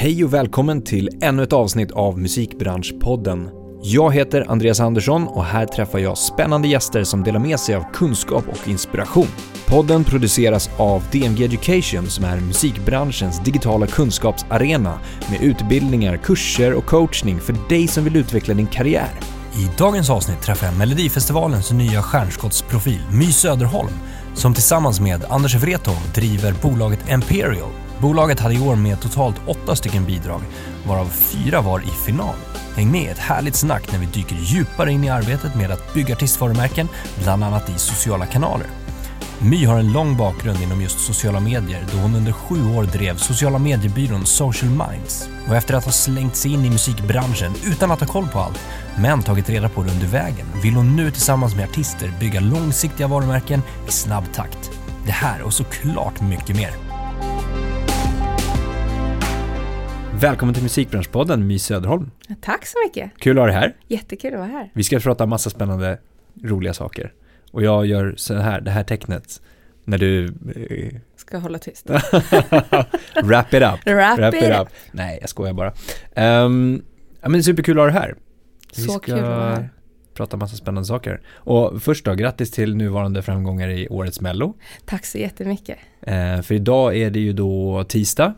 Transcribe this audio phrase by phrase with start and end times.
[0.00, 3.50] Hej och välkommen till ännu ett avsnitt av Musikbranschpodden.
[3.82, 7.84] Jag heter Andreas Andersson och här träffar jag spännande gäster som delar med sig av
[7.92, 9.26] kunskap och inspiration.
[9.66, 14.98] Podden produceras av DMG Education som är musikbranschens digitala kunskapsarena
[15.30, 19.10] med utbildningar, kurser och coachning för dig som vill utveckla din karriär.
[19.54, 23.94] I dagens avsnitt träffar jag Melodifestivalens nya stjärnskottsprofil My Söderholm
[24.34, 27.87] som tillsammans med Anders Wrethov driver bolaget Imperial.
[28.00, 30.40] Bolaget hade i år med totalt åtta stycken bidrag,
[30.86, 32.34] varav fyra var i final.
[32.76, 35.94] Häng med i ett härligt snack när vi dyker djupare in i arbetet med att
[35.94, 36.88] bygga artistvarumärken,
[37.22, 38.66] bland annat i sociala kanaler.
[39.40, 43.16] My har en lång bakgrund inom just sociala medier då hon under sju år drev
[43.16, 45.28] sociala mediebyrån Social Minds.
[45.48, 48.60] Och efter att ha slängt sig in i musikbranschen utan att ha koll på allt,
[48.98, 53.06] men tagit reda på det under vägen, vill hon nu tillsammans med artister bygga långsiktiga
[53.06, 54.70] varumärken i snabb takt.
[55.06, 56.87] Det här och såklart mycket mer.
[60.20, 62.10] Välkommen till Musikbranschpodden, My Söderholm.
[62.40, 63.10] Tack så mycket.
[63.18, 63.76] Kul att ha dig här.
[63.88, 64.70] Jättekul att vara här.
[64.74, 65.98] Vi ska prata massa spännande,
[66.42, 67.12] roliga saker.
[67.50, 69.42] Och jag gör så här, det här tecknet,
[69.84, 70.24] när du...
[70.26, 71.90] Eh, Ska hålla tyst.
[73.22, 73.86] wrap it up.
[73.86, 74.60] Wrap, Wrap it it up.
[74.60, 74.68] up.
[74.92, 75.72] Nej, jag skojar bara.
[76.44, 76.82] Um,
[77.20, 78.14] ja, men superkul att ha dig här.
[78.76, 79.70] Vi Så kul att vara här.
[80.14, 81.20] prata massa spännande saker.
[81.34, 84.54] Och först då, grattis till nuvarande framgångar i årets Mello.
[84.84, 85.78] Tack så jättemycket.
[86.02, 88.34] Eh, för idag är det ju då tisdag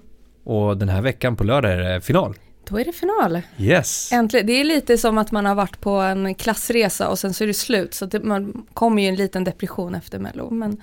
[0.50, 2.34] och den här veckan på lördag är det final.
[2.68, 3.40] Då är det final.
[3.58, 4.12] Yes.
[4.12, 4.46] Äntligen.
[4.46, 7.48] Det är lite som att man har varit på en klassresa och sen så är
[7.48, 7.94] det slut.
[7.94, 10.50] Så det, man kommer ju en liten depression efter Mello.
[10.50, 10.80] Men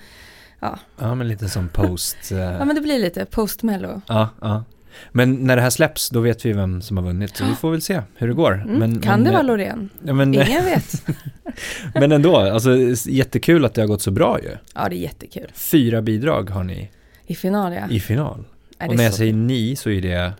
[0.98, 2.16] Ja, men lite som post.
[2.32, 4.00] eh, ja, men det blir lite post-Mello.
[4.06, 4.64] ja, ja.
[5.12, 7.36] Men när det här släpps, då vet vi vem som har vunnit.
[7.36, 8.52] Så vi får väl se hur det går.
[8.54, 8.78] Mm.
[8.78, 9.90] Men, kan men, det vara eh, Loreen?
[10.04, 11.06] Ja, men, Ingen vet.
[11.94, 12.70] men ändå, alltså
[13.06, 14.56] jättekul att det har gått så bra ju.
[14.74, 15.52] Ja, det är jättekul.
[15.54, 16.90] Fyra bidrag har ni
[17.26, 17.90] I final ja.
[17.90, 18.44] i final.
[18.86, 20.32] Och när jag säger ni så är det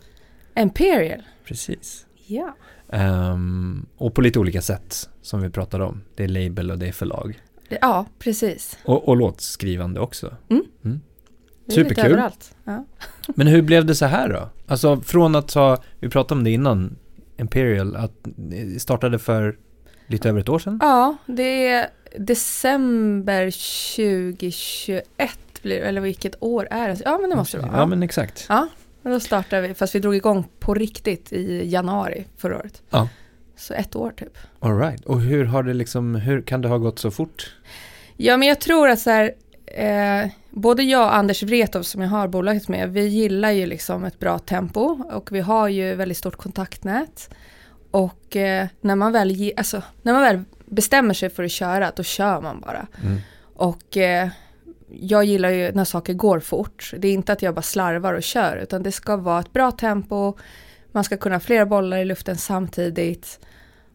[0.56, 1.22] Imperial.
[1.44, 2.06] precis.
[2.26, 2.56] Ja.
[2.92, 6.02] Ehm, och på lite olika sätt som vi pratade om.
[6.14, 7.40] Det är label och det är förlag.
[7.68, 8.78] Det, ja, precis.
[8.84, 10.36] Och, och låtskrivande också.
[10.48, 12.22] Är lite Superkul.
[12.64, 12.84] Ja.
[13.34, 14.48] Men hur blev det så här då?
[14.66, 16.96] Alltså från att ha, vi pratade om det innan,
[17.36, 18.12] Imperial, att
[18.78, 19.56] startade för
[20.06, 20.78] lite över ett år sedan?
[20.82, 23.50] Ja, det är december
[23.96, 27.02] 2021 blir eller vilket år är det?
[27.04, 27.76] Ja men det måste det vara.
[27.76, 28.46] Ja men exakt.
[28.48, 28.68] Ja,
[29.02, 32.82] och då startade vi, fast vi drog igång på riktigt i januari förra året.
[32.90, 33.08] Ja.
[33.56, 34.38] Så ett år typ.
[34.60, 35.04] All right.
[35.04, 37.54] Och hur har det liksom, hur kan det ha gått så fort?
[38.16, 39.32] Ja men jag tror att så här,
[39.66, 44.04] eh, både jag och Anders Wrethov som jag har bolaget med, vi gillar ju liksom
[44.04, 47.30] ett bra tempo och vi har ju väldigt stort kontaktnät.
[47.90, 51.92] Och eh, när, man väl ge, alltså, när man väl bestämmer sig för att köra,
[51.96, 52.86] då kör man bara.
[53.02, 53.18] Mm.
[53.54, 54.28] Och eh,
[54.90, 56.92] jag gillar ju när saker går fort.
[56.98, 59.70] Det är inte att jag bara slarvar och kör utan det ska vara ett bra
[59.70, 60.34] tempo.
[60.92, 63.40] Man ska kunna ha flera bollar i luften samtidigt.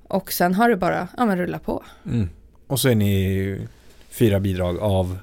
[0.08, 1.84] Och sen har det bara, ja men rulla på.
[2.06, 2.30] Mm.
[2.68, 3.68] Och så är ni
[4.10, 5.18] fyra bidrag av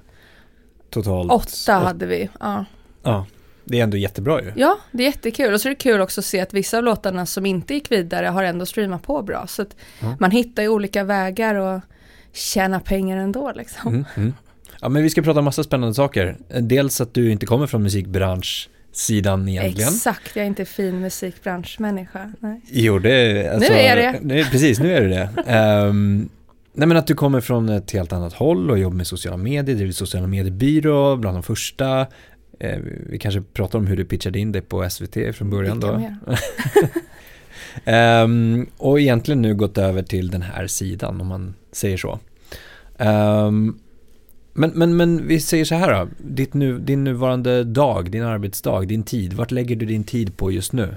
[0.91, 2.29] totalt Åtta hade vi.
[2.41, 2.65] Ja.
[3.03, 3.27] Ja,
[3.65, 4.53] det är ändå jättebra ju.
[4.57, 5.55] ja, det är jättekul.
[5.55, 7.93] Och så är det kul också att se att vissa av låtarna som inte gick
[7.93, 9.47] vidare har ändå streamat på bra.
[9.47, 10.17] Så att Ja.
[10.21, 11.81] man hittar ju olika vägar och
[12.33, 13.89] tjäna pengar ändå liksom.
[13.89, 14.35] Mm, mm.
[14.83, 16.37] Ja, men vi ska prata om massa spännande saker.
[16.61, 19.89] Dels att du inte kommer från musikbranschsidan egentligen.
[19.89, 22.33] Exakt, jag är inte fin musikbranschmänniska.
[22.41, 22.61] Nej.
[22.71, 24.19] Jo, det alltså, Nu är det.
[24.23, 25.29] Nu, precis, nu är det det.
[25.47, 26.29] Ehm,
[26.73, 29.77] nej, men att du kommer från ett helt annat håll och jobbar med sociala medier,
[29.77, 32.07] driver sociala mediebyrå, bland de första.
[32.61, 36.03] Eh, vi kanske pratar om hur du pitchade in dig på SVT från början då.
[37.85, 42.19] Ehm, och egentligen nu gått över till den här sidan om man säger så.
[42.99, 43.79] Ehm,
[44.53, 48.81] men, men, men vi säger så här då, Ditt nu, din nuvarande dag, din arbetsdag,
[48.81, 50.95] din tid, vart lägger du din tid på just nu?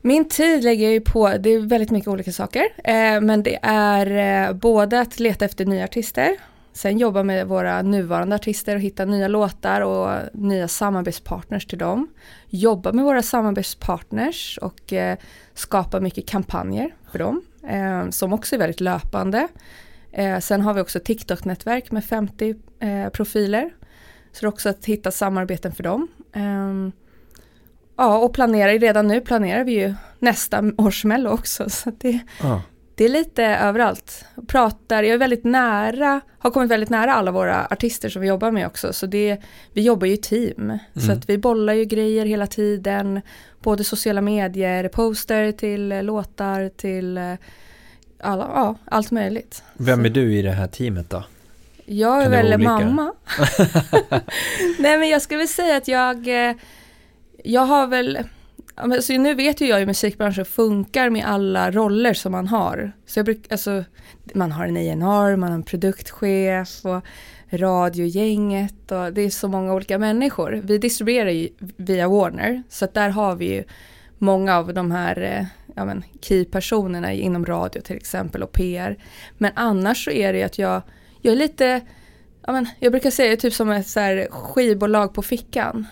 [0.00, 3.58] Min tid lägger jag ju på, det är väldigt mycket olika saker, eh, men det
[3.62, 6.36] är eh, både att leta efter nya artister,
[6.72, 12.08] sen jobba med våra nuvarande artister och hitta nya låtar och nya samarbetspartners till dem.
[12.48, 15.16] Jobba med våra samarbetspartners och eh,
[15.54, 19.48] skapa mycket kampanjer för dem, eh, som också är väldigt löpande.
[20.12, 23.70] Eh, sen har vi också TikTok-nätverk med 50 eh, profiler,
[24.32, 26.08] så det är också att hitta samarbeten för dem.
[26.34, 26.92] Ehm,
[27.96, 31.70] Ja, och planerar, redan nu planerar vi ju nästa års mello också.
[31.70, 32.62] Så det, Ja.
[32.94, 34.24] det är lite överallt.
[34.46, 38.50] Pratar, jag är väldigt nära, har kommit väldigt nära alla våra artister som vi jobbar
[38.50, 38.92] med också.
[38.92, 39.38] Så det,
[39.72, 40.78] vi jobbar ju i team.
[40.94, 41.18] Så Mm.
[41.18, 43.20] att vi bollar ju grejer hela tiden.
[43.62, 47.34] Både sociala medier, poster till eh, låtar till eh,
[48.20, 49.62] alla, ja, allt möjligt.
[49.76, 51.24] Vem är Så- du i det här teamet då?
[51.84, 53.12] Jag är väl mamma.
[54.78, 56.54] Nej men jag skulle väl säga att jag, eh,
[57.44, 58.18] jag har väl,
[58.76, 62.48] ja, men, så nu vet ju jag hur musikbranschen funkar med alla roller som man
[62.48, 62.92] har.
[63.06, 63.84] Så jag bruk, alltså,
[64.34, 67.04] man har en A&R, man har en produktchef och
[67.50, 70.60] radiogänget och det är så många olika människor.
[70.64, 73.64] Vi distribuerar ju via Warner så att där har vi ju
[74.18, 78.96] många av de här eh, ja, men, key-personerna inom radio till exempel och PR.
[79.38, 80.82] Men annars så är det ju att jag,
[81.22, 81.80] jag är lite,
[82.46, 85.86] ja, men, jag brukar säga typ som ett så här skivbolag på fickan.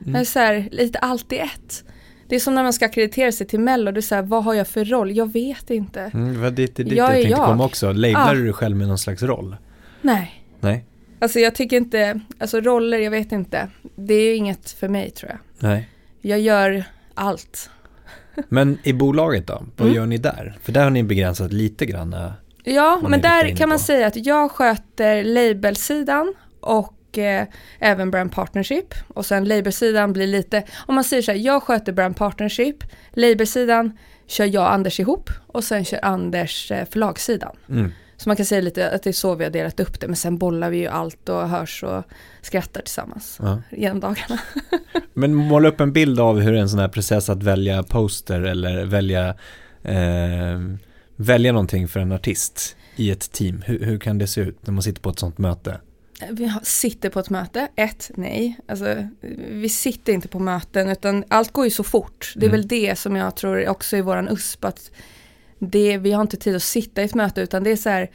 [0.00, 0.12] Mm.
[0.12, 1.84] Jag är så här, lite allt i ett.
[2.28, 4.68] Det är som när man ska akkreditera sig till Mello, så här, vad har jag
[4.68, 5.16] för roll?
[5.16, 6.00] Jag vet inte.
[6.00, 7.46] Mm, det dit, dit jag, jag tänkte jag.
[7.46, 7.92] komma också.
[7.92, 8.34] Lablar ja.
[8.34, 9.56] du dig själv med någon slags roll?
[10.02, 10.44] Nej.
[10.60, 10.84] Nej.
[11.18, 13.68] Alltså jag tycker inte, alltså roller, jag vet inte.
[13.96, 15.68] Det är inget för mig tror jag.
[15.68, 15.88] Nej.
[16.20, 16.84] Jag gör
[17.14, 17.70] allt.
[18.48, 19.96] Men i bolaget då, vad mm.
[19.96, 20.58] gör ni där?
[20.62, 22.16] För där har ni begränsat lite grann.
[22.68, 27.46] Ja, men där kan man säga att jag sköter labelsidan och eh,
[27.78, 28.94] även brand partnership.
[29.08, 32.76] Och sen labelsidan blir lite, om man säger så här, jag sköter brand partnership,
[33.12, 37.56] labelsidan kör jag och Anders ihop och sen kör Anders eh, förlagssidan.
[37.68, 37.92] Mm.
[38.16, 40.06] Så man kan säga lite att det är så vi har delat upp det.
[40.06, 42.04] Men sen bollar vi ju allt och hörs och
[42.42, 43.62] skrattar tillsammans ja.
[43.70, 44.38] genom dagarna.
[45.14, 48.84] men måla upp en bild av hur en sån här process att välja poster eller
[48.84, 49.28] välja,
[49.82, 50.60] eh,
[51.16, 53.62] välja någonting för en artist i ett team.
[53.66, 55.80] Hur, hur kan det se ut när man sitter på ett sånt möte?
[56.30, 58.58] Vi sitter på ett möte, ett, nej.
[58.68, 59.08] Alltså,
[59.50, 62.32] vi sitter inte på möten utan allt går ju så fort.
[62.36, 62.60] Det är mm.
[62.60, 64.64] väl det som jag tror också är våran USP.
[64.64, 64.90] Att
[65.58, 68.10] det, vi har inte tid att sitta i ett möte utan det är så här,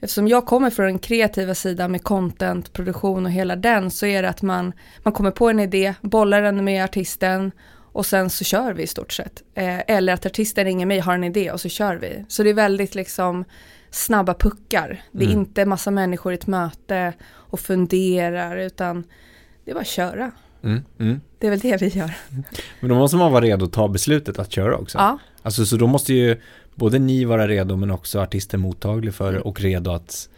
[0.00, 4.22] eftersom jag kommer från den kreativa sidan med content, produktion och hela den så är
[4.22, 4.72] det att man,
[5.02, 7.52] man kommer på en idé, bollar den med artisten
[7.94, 9.42] och sen så kör vi i stort sett.
[9.54, 12.24] Eh, eller att artisten ringer mig, har en idé och så kör vi.
[12.28, 13.44] Så det är väldigt liksom
[13.90, 15.02] snabba puckar.
[15.12, 15.40] Det är mm.
[15.40, 19.04] inte massa människor i ett möte och funderar utan
[19.64, 20.30] det är bara att köra.
[20.62, 21.20] Mm, mm.
[21.38, 22.14] Det är väl det vi gör.
[22.80, 24.98] Men då måste man vara redo att ta beslutet att köra också.
[24.98, 25.18] Ja.
[25.42, 26.40] Alltså så då måste ju
[26.74, 30.28] både ni vara redo men också artisten mottaglig för det och redo att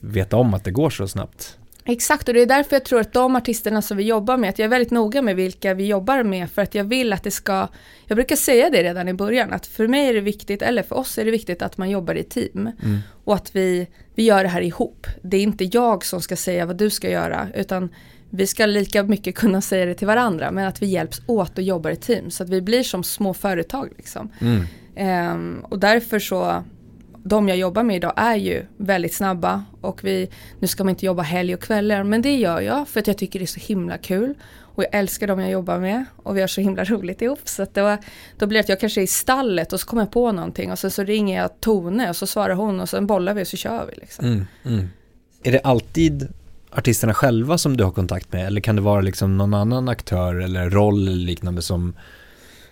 [0.00, 1.58] veta om att det går så snabbt.
[1.84, 4.58] Exakt och det är därför jag tror att de artisterna som vi jobbar med, att
[4.58, 7.30] jag är väldigt noga med vilka vi jobbar med för att jag vill att det
[7.30, 7.68] ska,
[8.06, 10.96] jag brukar säga det redan i början, att för mig är det viktigt, eller för
[10.96, 12.98] oss är det viktigt att man jobbar i team mm.
[13.24, 15.06] och att vi, vi gör det här ihop.
[15.22, 17.88] Det är inte jag som ska säga vad du ska göra utan
[18.30, 21.64] vi ska lika mycket kunna säga det till varandra men att vi hjälps åt och
[21.64, 24.30] jobbar i team så att vi blir som små företag liksom.
[24.40, 24.66] Mm.
[24.96, 26.64] Um, och därför så,
[27.24, 31.06] de jag jobbar med idag är ju väldigt snabba och vi, nu ska man inte
[31.06, 33.60] jobba helg och kvällar men det gör jag för att jag tycker det är så
[33.60, 34.34] himla kul
[34.74, 37.62] och jag älskar dem jag jobbar med och vi har så himla roligt ihop så
[37.62, 37.96] att då,
[38.38, 40.72] då blir det att jag kanske är i stallet och så kommer jag på någonting
[40.72, 43.48] och sen så ringer jag Tone och så svarar hon och sen bollar vi och
[43.48, 44.24] så kör vi liksom.
[44.24, 44.88] Mm, mm.
[45.42, 46.28] Är det alltid
[46.70, 50.34] artisterna själva som du har kontakt med eller kan det vara liksom någon annan aktör
[50.34, 51.94] eller roll eller liknande som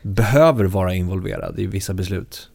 [0.03, 2.50] behöver vara involverad i vissa beslut?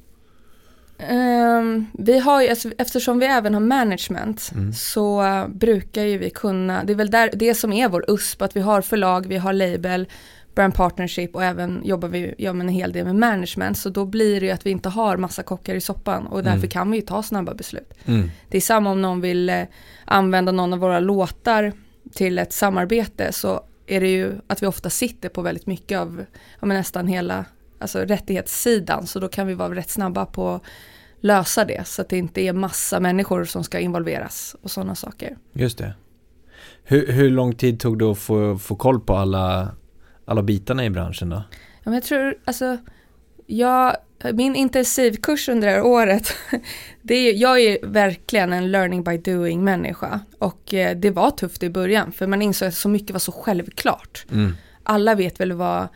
[0.98, 4.74] Um, vi har ju, alltså, eftersom vi även har management mm.
[4.74, 8.42] så uh, brukar ju vi kunna, det är väl där, det som är vår USP,
[8.42, 10.08] att vi har förlag, vi har label,
[10.56, 13.78] brand partnership och även jobbar vi ja, en hel del med management.
[13.78, 16.58] Så då blir det ju att vi inte har massa kockar i soppan och därför
[16.58, 16.70] mm.
[16.70, 17.94] kan vi ju ta snabba beslut.
[18.06, 18.32] Mm.
[18.50, 19.64] Det är samma om någon vill uh,
[20.06, 21.74] använda någon av våra låtar
[22.14, 26.26] till ett samarbete så är det ju att vi ofta sitter på väldigt mycket av
[26.60, 27.46] ja, nästan hela
[27.80, 30.62] alltså rättighetssidan så då kan vi vara rätt snabba på att
[31.20, 35.38] lösa det så att det inte är massa människor som ska involveras och sådana saker.
[35.54, 35.94] Just det.
[36.84, 39.76] Hur, hur lång tid tog det att få, få koll på alla,
[40.26, 41.44] alla bitarna i branschen då?
[41.56, 42.78] Ja, men jag tror, alltså,
[43.46, 43.96] jag,
[44.34, 46.34] min intensivkurs under det här året,
[47.02, 50.20] det är, jag är verkligen en learning by doing människa.
[50.40, 53.32] Och eh, det var tufft i början, för man insåg att så mycket var så
[53.32, 54.26] självklart.
[54.32, 54.54] Mm.
[54.84, 55.88] Alla vet väl vad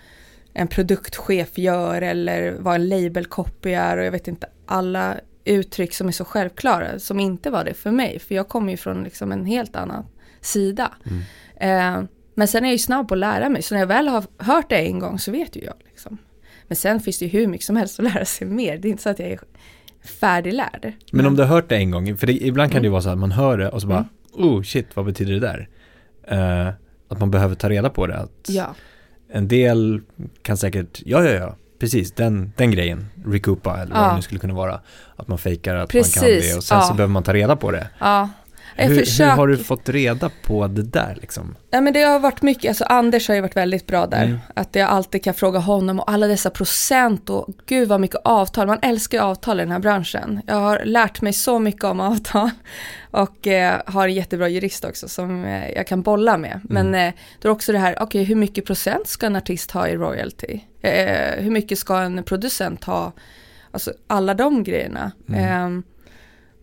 [0.53, 5.15] en produktchef gör eller vad en labelcopy är och jag vet inte alla
[5.45, 8.19] uttryck som är så självklara som inte var det för mig.
[8.19, 10.05] För jag kommer ju från liksom en helt annan
[10.41, 10.91] sida.
[11.05, 11.21] Mm.
[11.55, 14.07] Eh, men sen är jag ju snabb på att lära mig, så när jag väl
[14.07, 15.75] har hört det en gång så vet ju jag.
[15.85, 16.17] Liksom.
[16.67, 18.77] Men sen finns det ju hur mycket som helst att lära sig mer.
[18.77, 19.39] Det är inte så att jag är
[20.19, 20.93] färdiglärd.
[21.11, 22.83] Men om du har hört det en gång, för det, ibland kan mm.
[22.83, 24.49] det ju vara så att man hör det och så bara, mm.
[24.49, 25.69] oh shit, vad betyder det där?
[26.31, 26.73] Uh,
[27.07, 28.17] att man behöver ta reda på det.
[28.17, 28.75] Att ja.
[29.31, 30.01] En del
[30.41, 34.39] kan säkert, ja ja ja, precis den, den grejen, recoupa eller vad det nu skulle
[34.39, 34.79] kunna vara.
[35.15, 36.83] Att man fejkar att precis, man kan det och sen ja.
[36.83, 37.89] så behöver man ta reda på det.
[37.99, 38.29] Ja,
[38.87, 41.55] hur, försöker- hur har du fått reda på det där liksom?
[41.71, 44.23] Nej men det har varit mycket, alltså Anders har ju varit väldigt bra där.
[44.25, 44.37] Mm.
[44.53, 48.67] Att jag alltid kan fråga honom och alla dessa procent och gud vad mycket avtal.
[48.67, 50.41] Man älskar ju avtal i den här branschen.
[50.47, 52.49] Jag har lärt mig så mycket om avtal
[53.11, 56.59] och eh, har en jättebra jurist också som eh, jag kan bolla med.
[56.63, 59.87] Men eh, då är också det här, okej hur mycket procent ska en artist ha
[59.87, 60.59] i royalty?
[60.81, 63.11] Eh, hur mycket ska en producent ha?
[63.71, 65.11] Alltså alla de grejerna.
[65.35, 65.83] Ehm,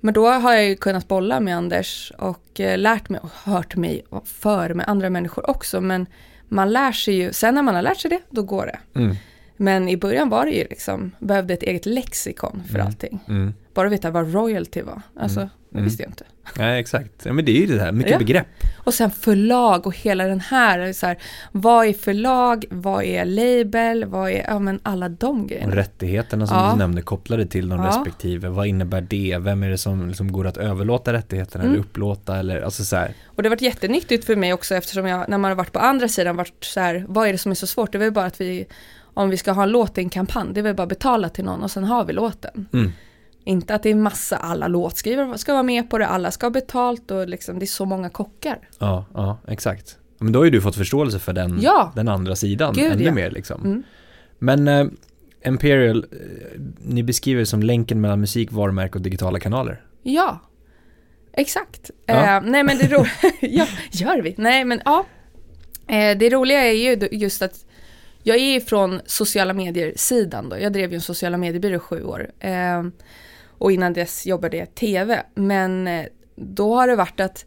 [0.01, 3.77] men då har jag ju kunnat bolla med Anders och eh, lärt mig och hört
[3.77, 5.81] mig för med andra människor också.
[5.81, 6.07] Men
[6.49, 9.01] man lär sig ju, sen när man har lärt sig det, då går det.
[9.01, 9.17] Mm.
[9.57, 13.21] Men i början var det ju liksom, behövde ett eget lexikon för allting.
[13.29, 13.55] Mm.
[13.75, 15.03] Bara veta vad royalty var.
[15.21, 16.25] Alltså, det visste jag inte.
[16.59, 17.11] Nej, exakt.
[17.25, 18.19] Ja, men det är ju det här, mycket Ja.
[18.19, 18.47] begrepp.
[18.85, 21.17] Och sen förlag och hela den här, så här,
[21.53, 25.77] vad är förlag, vad är label, vad är, ja men alla de Och grejerna.
[25.77, 28.49] rättigheterna som du nämnde kopplade till de respektive.
[28.49, 29.37] Vad innebär det?
[29.41, 31.75] Vem är det som liksom går att överlåta rättigheterna Mm.
[31.75, 33.15] eller upplåta eller alltså så här.
[33.27, 35.79] Och det har varit jättenyttigt för mig också eftersom jag, när man har varit på
[35.79, 37.93] andra sidan, varit så här, vad är det som är så svårt?
[37.93, 38.67] Det är väl bara att vi,
[39.15, 41.45] om vi ska ha en låt i en kampanj, det är väl bara betala till
[41.45, 42.67] någon och sen har vi låten.
[42.73, 42.93] Mm.
[43.49, 46.51] Inte att det är massa, alla låtskrivare ska vara med på det, alla ska ha
[46.51, 48.59] betalt och liksom, det är så många kockar.
[48.79, 49.99] Ja, ja, exakt.
[50.19, 51.93] Men då har ju du fått förståelse för den, Ja.
[51.97, 53.13] den andra sidan Gud, ännu ja.
[53.13, 53.65] mer liksom.
[53.65, 53.83] Mm.
[54.39, 54.87] Men eh,
[55.45, 59.83] Imperial, eh, ni beskriver det som länken mellan musik, varumärke och digitala kanaler.
[60.03, 60.41] Ja,
[61.33, 61.91] exakt.
[62.07, 62.37] Ja.
[62.37, 63.11] Eh, nej men det roliga,
[63.41, 64.35] ja, gör vi?
[64.39, 65.07] Nej men ja.
[65.89, 67.65] Eh, det roliga är ju just att
[68.29, 70.59] jag är från sociala medier-sidan då.
[70.59, 72.31] Jag drev ju en sociala mediebyrå i sju år.
[72.41, 72.85] Eh,
[73.59, 75.23] och innan dess jobbade jag i tv.
[75.35, 76.07] Men eh,
[76.37, 77.45] då har det varit att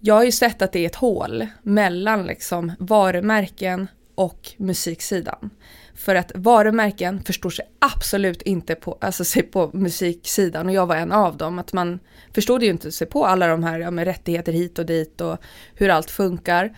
[0.00, 5.50] jag har ju sett att det är ett hål mellan liksom varumärken och musiksidan.
[5.94, 10.96] För att varumärken förstår sig absolut inte på, alltså sig på musiksidan och jag var
[10.96, 11.58] en av dem.
[11.58, 11.98] Att man
[12.34, 15.38] förstod ju inte sig på alla de här ja, med rättigheter hit och dit och
[15.74, 16.76] hur allt funkar.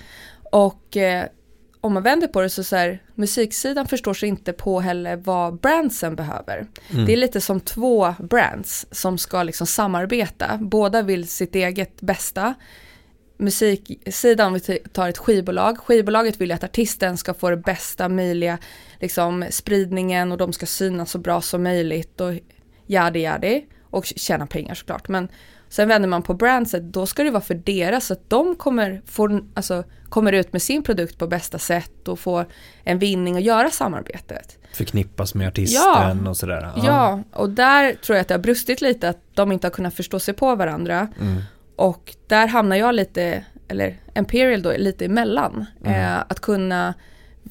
[0.52, 1.24] Och eh,
[1.80, 5.60] om man vänder på det så, så här, musiksidan förstår sig inte på heller vad
[5.60, 6.66] brandsen behöver.
[7.06, 10.58] Det är lite som två brands som ska liksom samarbeta.
[10.60, 12.54] Båda vill sitt eget bästa.
[13.36, 18.08] Musiksidan, om vi tar ett skivbolag, skivbolaget vill ju att artisten ska få det bästa
[18.08, 18.58] möjliga
[19.00, 22.32] liksom, spridningen och de ska synas så bra som möjligt och
[22.86, 25.08] jadi jadi och tjäna pengar såklart.
[25.08, 25.28] Men
[25.70, 29.02] sen vänder man på brandset, då ska det vara för deras så att de kommer,
[29.06, 32.46] få, alltså, kommer ut med sin produkt på bästa sätt och får
[32.84, 34.58] en vinning och göra samarbetet.
[34.72, 36.72] Förknippas med artisten och sådär.
[36.76, 37.22] Ja.
[37.32, 40.18] och där tror jag att det har brustit lite att de inte har kunnat förstå
[40.18, 41.08] sig på varandra.
[41.20, 41.42] Mm.
[41.76, 45.66] Och där hamnar jag lite, eller Imperial då, lite emellan.
[45.84, 45.94] Mm.
[45.94, 46.94] Eh, att kunna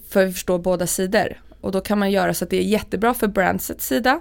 [0.10, 1.42] för förstå båda sidor.
[1.62, 4.20] Och då kan man göra så att det är jättebra för brandsets sida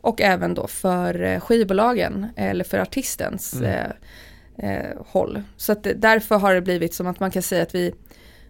[0.00, 3.70] och även då för eh, skivbolagen eller för artistens Mm.
[4.58, 5.42] eh, eh, håll.
[5.56, 7.94] Så att därför har det blivit som att man kan säga att vi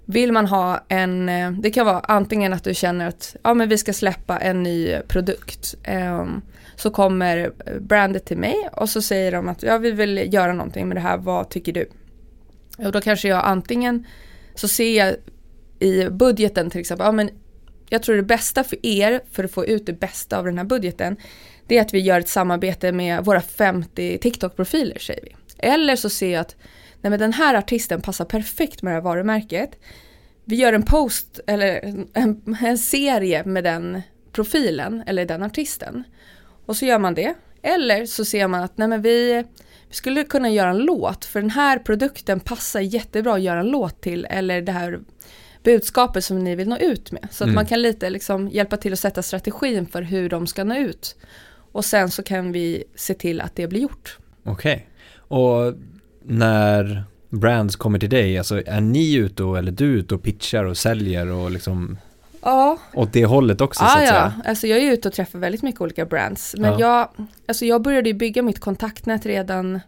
[0.04, 3.68] vill man ha en, eh, det kan vara antingen att du känner att ja, men
[3.68, 5.74] vi ska släppa en ny produkt.
[5.82, 6.42] ehm,
[6.76, 10.88] så kommer brandet till mig och så säger de att ja, vi vill göra någonting
[10.88, 11.88] med det här, vad tycker du?
[12.78, 14.06] Och då kanske jag antingen
[14.54, 15.14] så ser jag
[15.78, 17.30] i budgeten till exempel, ja, men
[17.90, 20.64] jag tror det bästa för er för att få ut det bästa av den här
[20.64, 21.16] budgeten
[21.68, 25.36] det är att vi gör ett samarbete med våra 50 TikTok-profiler säger vi.
[25.58, 26.56] Eller så ser jag att
[27.00, 29.70] nej men den här artisten passar perfekt med det här varumärket.
[30.44, 34.02] Vi gör en post eller en, en serie med den
[34.32, 36.04] profilen eller den artisten.
[36.66, 37.34] Och så gör man det.
[37.62, 39.44] Eller så ser man att nej men vi,
[39.88, 43.68] vi skulle kunna göra en låt för den här produkten passar jättebra att göra en
[43.70, 45.00] låt till eller det här
[45.72, 47.28] budskapet som ni vill nå ut med.
[47.30, 47.54] Så att Mm.
[47.54, 51.16] man kan lite liksom hjälpa till att sätta strategin för hur de ska nå ut.
[51.72, 54.18] Och sen så kan vi se till att det blir gjort.
[54.44, 54.88] Okej.
[55.28, 55.74] Och
[56.24, 60.64] när brands kommer till dig, alltså är ni ute och, eller du ute och pitchar
[60.64, 61.98] och säljer och liksom
[62.42, 64.08] Ja, åt det hållet också så ah, att ja.
[64.08, 64.32] säga?
[64.44, 66.54] Alltså jag är ute och träffar väldigt mycket olika brands.
[66.58, 66.80] Men Ja.
[67.16, 69.80] jag, alltså jag började bygga mitt kontaktnät redan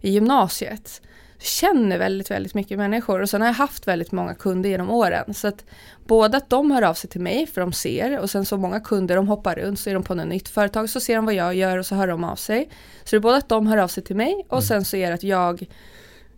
[0.00, 1.02] i gymnasiet.
[1.40, 5.34] Känner väldigt, väldigt mycket människor och sen har jag haft väldigt många kunder genom åren.
[5.34, 5.64] Så att
[6.06, 8.80] både att de hör av sig till mig för de ser och sen så många
[8.80, 11.34] kunder de hoppar runt så är de på något nytt företag så ser de vad
[11.34, 12.68] jag gör och så hör de av sig.
[13.04, 15.08] Så det är både att de hör av sig till mig och sen så är
[15.08, 15.66] det att jag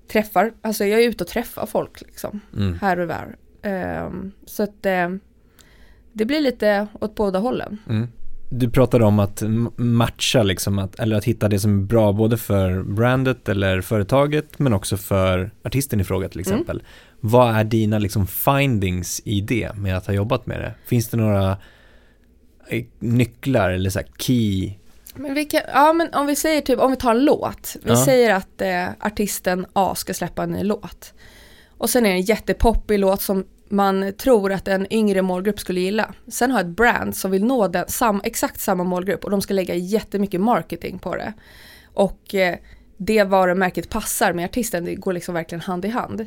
[0.09, 2.79] träffar, alltså jag är ute och träffar folk liksom Mm.
[2.81, 3.37] här och var.
[3.63, 5.09] Ehm, så att eh,
[6.13, 7.79] det blir lite åt båda hållen.
[7.89, 8.09] Mm.
[8.53, 9.43] Du pratade om att
[9.77, 14.59] matcha liksom, att, eller att hitta det som är bra både för brandet eller företaget
[14.59, 16.53] men också för artisten i fråga till Mm.
[16.53, 16.83] exempel.
[17.21, 20.75] Vad är dina liksom findings i det med att ha jobbat med det?
[20.87, 21.57] Finns det några
[22.69, 24.73] eh, nycklar eller så key
[25.15, 27.77] Men vi kan, ja men om vi säger typ, om vi tar en låt.
[27.83, 28.05] Vi Ja.
[28.05, 31.15] säger att eh, artisten A ska släppa en ny låt.
[31.79, 35.81] Och sen är det en jättepoppig låt som man tror att en yngre målgrupp skulle
[35.81, 36.15] gilla.
[36.29, 39.55] Sen har ett brand som vill nå den, sam, exakt samma målgrupp och de ska
[39.55, 41.33] lägga jättemycket marketing på det.
[41.95, 42.57] Och eh,
[42.97, 46.27] det varumärket passar med artisten, det går liksom verkligen hand i hand.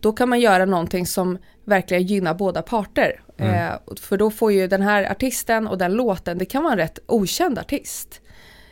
[0.00, 3.20] Då kan man göra någonting som verkligen gynnar båda parter.
[3.36, 3.54] Mm.
[3.54, 6.78] Eh, för då får ju den här artisten och den låten, det kan vara en
[6.78, 8.20] rätt okänd artist.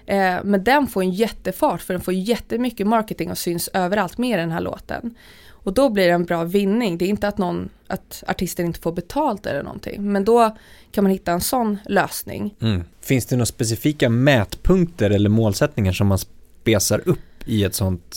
[0.07, 4.39] Eh, men den får en jättefart för den får jättemycket marketing och syns överallt med
[4.39, 5.15] den här låten.
[5.63, 6.99] Och då blir det en bra vinning.
[6.99, 10.13] Det är inte att, någon, att artisten inte får betalt eller någonting.
[10.13, 10.57] Men då
[10.93, 12.55] kan man hitta en sån lösning.
[12.61, 12.85] Mm.
[13.01, 18.17] Finns det några specifika mätpunkter eller målsättningar som man spesar upp i ett sånt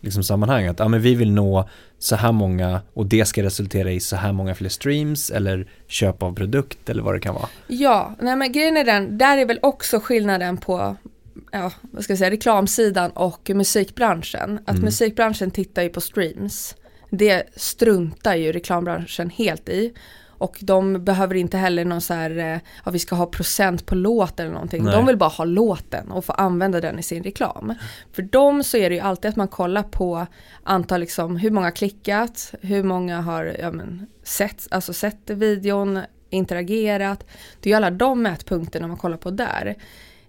[0.00, 0.66] liksom, sammanhang?
[0.66, 4.16] Att ja, men vi vill nå så här många och det ska resultera i så
[4.16, 7.48] här många fler streams eller köp av produkt eller vad det kan vara.
[7.66, 10.96] Ja, nej men grejen är den, där är väl också skillnaden på
[11.52, 14.58] ja, vad ska jag säga, reklamsidan och musikbranschen.
[14.64, 14.84] Att Mm.
[14.84, 16.74] musikbranschen tittar ju på streams.
[17.10, 19.94] Det struntar ju reklambranschen helt i.
[20.38, 23.94] Och de behöver inte heller någon så här, eh, ja vi ska ha procent på
[23.94, 24.84] låt eller någonting.
[24.84, 24.92] Nej.
[24.92, 27.74] De vill bara ha låten och få använda den i sin reklam.
[28.12, 30.26] För dem så är det ju alltid att man kollar på
[30.62, 36.00] antal, liksom, hur många har klickat, hur många har ja, men, sett, alltså sett videon,
[36.30, 37.26] interagerat.
[37.60, 39.76] Det är ju alla de mätpunkterna man kollar på där.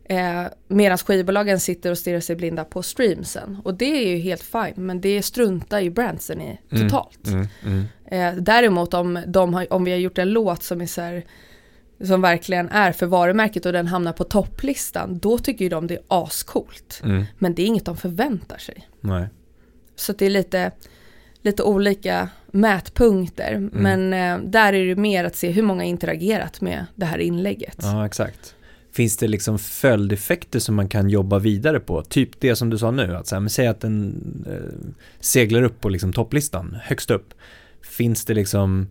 [0.09, 3.61] Eh, Medan skivbolagen sitter och stirrar sig blinda på streamsen.
[3.63, 7.27] Och det är ju helt fine, men det struntar ju brandsen i Mm, totalt.
[7.27, 7.85] Mm, mm.
[8.05, 11.23] Eh, däremot om, de har, om vi har gjort en låt som är så här,
[12.03, 15.93] som verkligen är för varumärket och den hamnar på topplistan, då tycker ju de det
[15.93, 17.01] är ascoolt.
[17.03, 17.25] Mm.
[17.37, 18.87] Men det är inget de förväntar sig.
[19.01, 19.27] Nej.
[19.95, 20.71] Så det är lite,
[21.41, 23.51] lite olika mätpunkter.
[23.53, 23.69] Mm.
[23.73, 27.77] Men eh, där är det mer att se hur många interagerat med det här inlägget.
[27.81, 28.55] Ja, exakt.
[28.97, 32.01] Finns det liksom följdeffekter som man kan jobba vidare på?
[32.01, 34.15] Typ det som du sa nu, att så här, men säg att den
[34.49, 34.89] eh,
[35.19, 37.33] seglar upp på liksom topplistan, högst upp.
[37.81, 38.87] Finns det liksom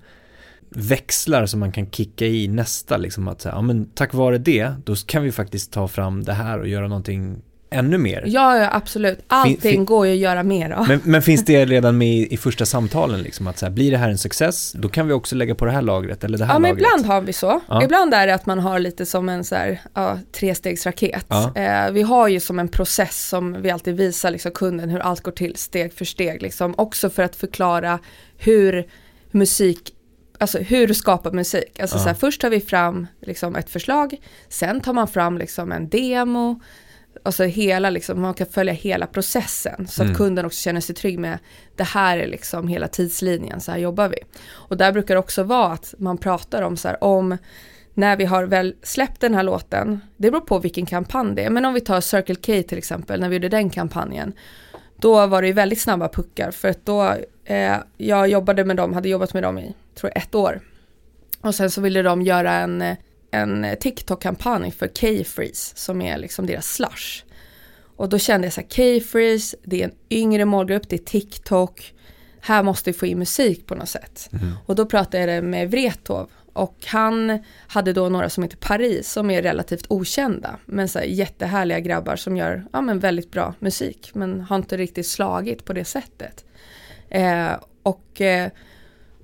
[0.68, 4.72] växlar som man kan kicka i nästa, liksom att säga, ja men tack vare det,
[4.84, 8.24] då kan vi faktiskt ta fram det här och göra någonting ännu mer.
[8.26, 9.18] Ja, ja absolut.
[9.28, 10.88] Allting fin- går ju att göra mer av.
[10.88, 13.90] Men, men finns det redan med i, i första samtalen, liksom att så här, blir
[13.90, 16.44] det här en success, då kan vi också lägga på det här lagret eller det
[16.44, 16.86] här Ja men lagret.
[16.86, 17.60] ibland har vi så.
[17.68, 17.84] Ja.
[17.84, 21.26] Ibland är det att man har lite som en så här, ja, trestegsraket.
[21.28, 21.52] Ja.
[21.56, 25.20] Eh, vi har ju som en process som vi alltid visar liksom kunden hur allt
[25.20, 26.42] går till steg för steg.
[26.42, 26.74] Liksom.
[26.78, 27.98] Också för att förklara
[28.38, 28.86] hur
[29.30, 29.92] musik
[30.38, 31.80] Alltså hur skapa musik.
[31.80, 32.00] Alltså Ja.
[32.02, 34.16] så här, först tar vi fram liksom, ett förslag,
[34.48, 36.60] sen tar man fram liksom, en demo,
[37.22, 40.12] alltså hela, liksom, man kan följa hela processen så Mm.
[40.12, 41.38] att kunden också känner sig trygg med
[41.76, 44.18] det här är liksom hela tidslinjen, så här jobbar vi.
[44.48, 47.36] Och där brukar det också vara att man pratar om så här, om
[47.94, 51.50] när vi har väl släppt den här låten, det beror på vilken kampanj det är,
[51.50, 54.32] men om vi tar Circle K till exempel, när vi gjorde den kampanjen,
[54.96, 58.92] då var det ju väldigt snabba puckar för att då, eh, jag jobbade med dem,
[58.92, 60.60] hade jobbat med dem i, tror jag, ett år.
[61.40, 62.96] Och sen så ville de göra en, eh,
[63.36, 67.24] en TikTok-kampanj för K-Freeze som är liksom deras slush.
[67.96, 71.94] Och då kände jag så här, K-Freeze, det är en yngre målgrupp, det är TikTok,
[72.40, 74.28] här måste vi få in musik på något sätt.
[74.32, 74.52] Mm.
[74.66, 79.30] Och då pratade jag med Wrethov och han hade då några som heter Paris som
[79.30, 80.56] är relativt okända.
[80.66, 84.76] Men så här jättehärliga grabbar som gör ja, men väldigt bra musik men har inte
[84.76, 86.44] riktigt slagit på det sättet.
[87.08, 88.50] Eh, och eh,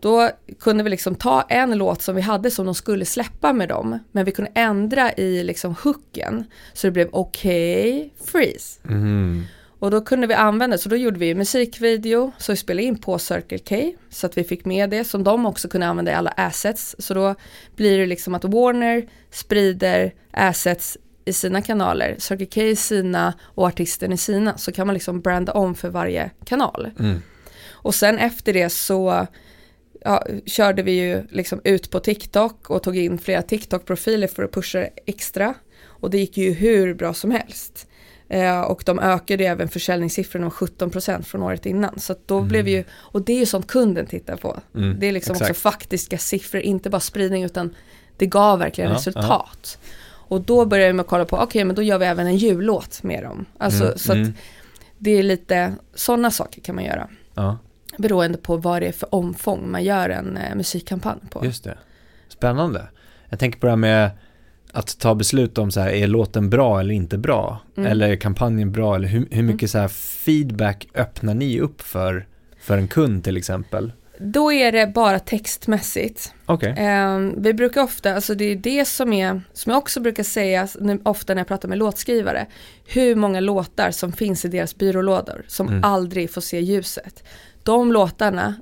[0.02, 3.68] då kunde vi liksom ta en låt som vi hade som de skulle släppa med
[3.68, 3.98] dem.
[4.12, 6.44] Men vi kunde ändra i liksom hooken.
[6.72, 8.80] Så det blev okej, freeze.
[8.88, 9.44] Mm.
[9.78, 13.18] Och då kunde vi använda, så då gjorde vi musikvideo, så vi spelade in på
[13.18, 16.30] Circle K, så att vi fick med det, som de också kunde använda i alla
[16.30, 16.96] assets.
[16.98, 17.34] Så då
[17.76, 23.66] blir det liksom att Warner sprider assets i sina kanaler, Circle K i sina och
[23.66, 26.90] artisten i sina, så kan man liksom branda om för varje kanal.
[26.98, 27.22] Mm.
[27.70, 29.26] Och sen efter det så
[30.04, 34.52] ja, körde vi ju liksom ut på TikTok och tog in flera TikTok-profiler för att
[34.52, 35.54] pusha extra.
[35.84, 37.86] Och det gick ju hur bra som helst.
[38.28, 41.98] Eh, och de ökade även försäljningssiffrorna med 17% från året innan.
[41.98, 44.60] Så då blev ju, och det är ju sånt kunden tittar på.
[44.74, 45.50] Mm, Det är liksom exakt.
[45.50, 47.74] också faktiska siffror, inte bara spridning utan
[48.16, 49.78] det gav verkligen Ja, resultat.
[50.04, 52.36] Och då började jag med att kolla på, okej men då gör vi även en
[52.36, 53.44] jullåt med dem.
[53.58, 54.32] Alltså Mm, så att mm.
[54.98, 57.08] det är lite, sådana saker kan man göra.
[57.34, 57.58] Ja,
[57.98, 61.44] Beroende på vad det är för omfång man gör en eh, musikkampanj på.
[61.44, 61.78] just det.
[62.28, 62.88] Spännande.
[63.28, 64.10] Jag tänker på det här med
[64.72, 67.60] att ta beslut om så här, är låten bra eller inte bra?
[67.76, 67.90] Mm.
[67.92, 68.94] Eller är kampanjen bra?
[68.94, 72.26] Eller hur, hur mycket så här feedback öppnar ni upp för,
[72.60, 73.92] för en kund till exempel?
[74.18, 76.34] Då är det bara textmässigt.
[76.46, 76.70] Okej.
[76.78, 80.68] Eh, vi brukar ofta, alltså det är det som är, som jag också brukar säga
[81.02, 82.46] ofta när jag pratar med låtskrivare,
[82.86, 85.84] hur många låtar som finns i deras byrålådor som Mm.
[85.84, 87.24] aldrig får se ljuset.
[87.62, 88.54] De låtarna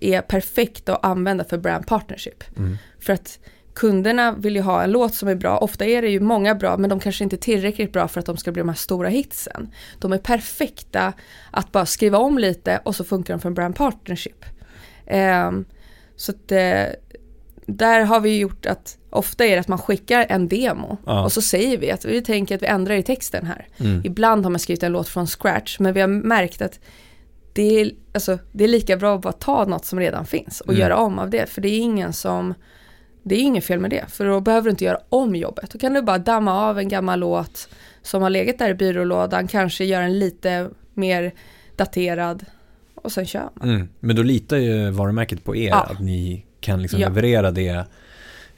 [0.00, 2.44] är perfekta att använda för brand partnership.
[2.56, 2.76] Mm.
[3.00, 3.38] För att
[3.74, 6.76] kunderna vill ju ha en låt som är bra, ofta är det ju många bra
[6.76, 9.08] men de kanske inte är tillräckligt bra för att de ska bli de här stora
[9.08, 9.70] hitsen.
[9.98, 11.12] De är perfekta
[11.50, 14.44] att bara skriva om lite och så funkar de för en brand partnership.
[15.06, 15.64] Ehm,
[16.16, 16.84] så att eh,
[17.66, 21.24] där har vi gjort att ofta är det att man skickar en demo Ja.
[21.24, 23.66] och så säger vi att vi tänker att vi ändrar i texten här.
[23.78, 24.02] Mm.
[24.04, 26.80] Ibland har man skrivit en låt från scratch men vi har märkt att
[27.52, 30.68] det är, alltså, det är lika bra att bara ta något som redan finns och
[30.72, 30.80] Mm.
[30.80, 31.46] göra om av det.
[31.50, 32.54] För det är ingen som,
[33.22, 34.04] det är inget fel med det.
[34.08, 35.70] För då behöver du inte göra om jobbet.
[35.70, 37.68] Då kan du bara damma av en gammal låt
[38.02, 41.32] som har legat där i byrålådan, kanske göra en lite mer
[41.76, 42.44] daterad
[42.94, 43.68] och sen kör man.
[43.70, 43.88] Mm.
[44.00, 45.82] Men då litar ju varumärket på er, Ja.
[45.90, 47.08] att ni kan liksom Ja.
[47.08, 47.84] leverera det,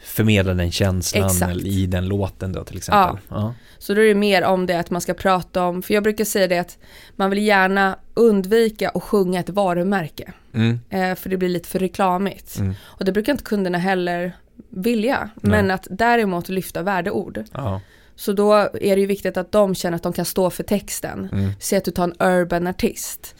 [0.05, 1.57] förmedla den känslan Exakt.
[1.57, 3.19] i den låten då till exempel.
[3.29, 3.55] Ja.
[3.79, 6.25] Så då är det mer om det att man ska prata om, för jag brukar
[6.25, 6.79] säga det att
[7.17, 10.33] man vill gärna undvika att sjunga ett varumärke.
[10.55, 10.81] Mm.
[10.91, 12.59] Eh, för det blir lite för reklamigt.
[12.59, 12.75] Mm.
[12.83, 14.33] Och det brukar inte kunderna heller
[14.69, 15.31] vilja.
[15.35, 17.45] Men att däremot lyfta värdeord.
[17.53, 17.81] Ja.
[18.17, 21.29] Så då är det ju viktigt att de känner att de kan stå för texten.
[21.33, 21.51] Mm.
[21.61, 23.35] Säg att du tar en urban artist.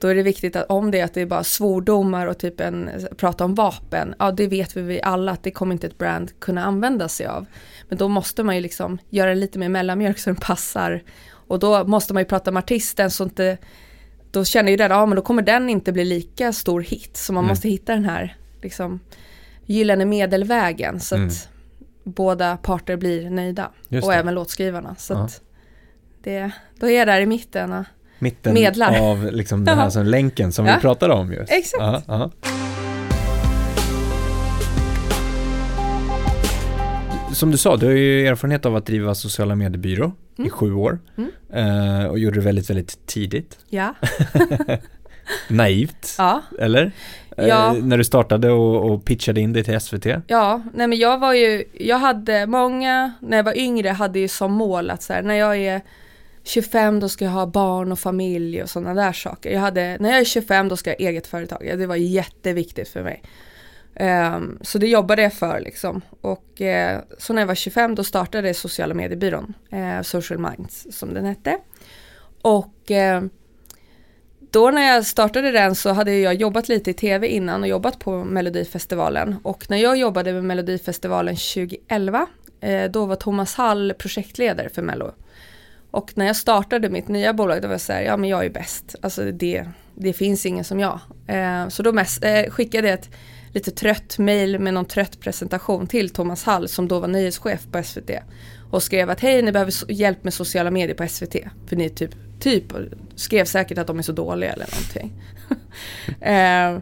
[0.00, 2.60] Då är det viktigt att om det är att det är bara svordomar och typ
[2.60, 6.40] en, prata om vapen, ja det vet vi alla att det kommer inte ett brand
[6.40, 7.46] kunna använda sig av.
[7.88, 11.02] Men då måste man ju liksom göra lite mer mellanmjölk så den passar.
[11.30, 13.58] Och då måste man ju prata med artisten så inte,
[14.30, 17.16] då känner ju den, ja men då kommer den inte bli lika stor hit.
[17.16, 17.48] Så man Mm.
[17.48, 19.00] måste hitta den här liksom
[19.66, 21.32] gyllene medelvägen så att Mm.
[22.04, 23.70] båda parter blir nöjda.
[23.88, 24.18] Just och det.
[24.18, 24.94] även låtskrivarna.
[24.98, 25.28] Så Ja.
[26.22, 27.72] det, då är jag där i mitten.
[27.72, 27.84] Och,
[28.18, 29.00] Mitten Medlar.
[29.00, 30.74] av liksom den här som länken som Ja.
[30.74, 31.52] vi pratade om just.
[31.52, 31.82] Exakt.
[31.82, 32.30] Ja, ja.
[37.32, 40.50] Som du sa, du har ju erfarenhet av att driva sociala mediebyrå i Mm.
[40.50, 41.30] sju år Mm.
[42.00, 43.58] eh, och gjorde det väldigt, väldigt tidigt.
[43.70, 43.94] ja.
[45.48, 46.92] Naivt, ja, eller?
[47.36, 47.76] Ja.
[47.76, 50.06] Eh, när du startade och, och pitchade in dig till SVT.
[50.26, 54.28] ja, nej men jag var ju, jag hade många, när jag var yngre hade ju
[54.28, 55.80] som mål att så här, när jag är
[56.48, 59.50] 25 då ska jag ha barn och familj och sådana där saker.
[59.50, 62.88] Jag hade, när jag är 25 då ska jag ha eget företag, det var jätteviktigt
[62.88, 63.22] för mig.
[64.00, 66.00] Um, så det jobbade jag för liksom.
[66.20, 71.14] Och uh, så när jag var 25 då startade sociala mediebyrån, uh, Social Minds som
[71.14, 71.58] den hette.
[72.42, 73.28] Och uh,
[74.50, 77.98] då när jag startade den så hade jag jobbat lite i tv innan och jobbat
[77.98, 79.36] på Melodifestivalen.
[79.42, 82.26] Och när jag jobbade med Melodifestivalen 2011,
[82.90, 85.12] då var Thomas Hall projektledare för Mello.
[85.98, 88.44] Och när jag startade mitt nya bolag, då var jag så här, ja men jag
[88.44, 88.94] är bäst.
[89.02, 91.00] Alltså det, det finns ingen som jag.
[91.26, 93.10] Eh, så då mest, eh, skickade jag ett
[93.52, 97.82] lite trött mail med någon trött presentation till Thomas Hall som då var nyhetschef på
[97.82, 98.10] SVT.
[98.70, 101.36] Och skrev att hej ni behöver hjälp med sociala medier på SVT.
[101.66, 102.64] För ni typ, typ
[103.14, 105.22] skrev säkert att de är så dåliga eller någonting.
[106.20, 106.78] eh,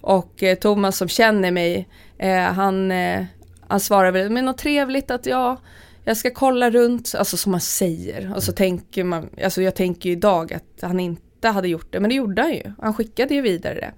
[0.00, 3.24] och eh, Thomas som känner mig, eh, han, eh,
[3.68, 5.56] han svarade väl med något trevligt att ja,
[6.04, 8.32] jag ska kolla runt, alltså som man säger.
[8.36, 12.00] Och så tänker man, alltså jag tänker ju idag att han inte hade gjort det,
[12.00, 12.72] men det gjorde han ju.
[12.78, 13.92] Han skickade ju vidare det.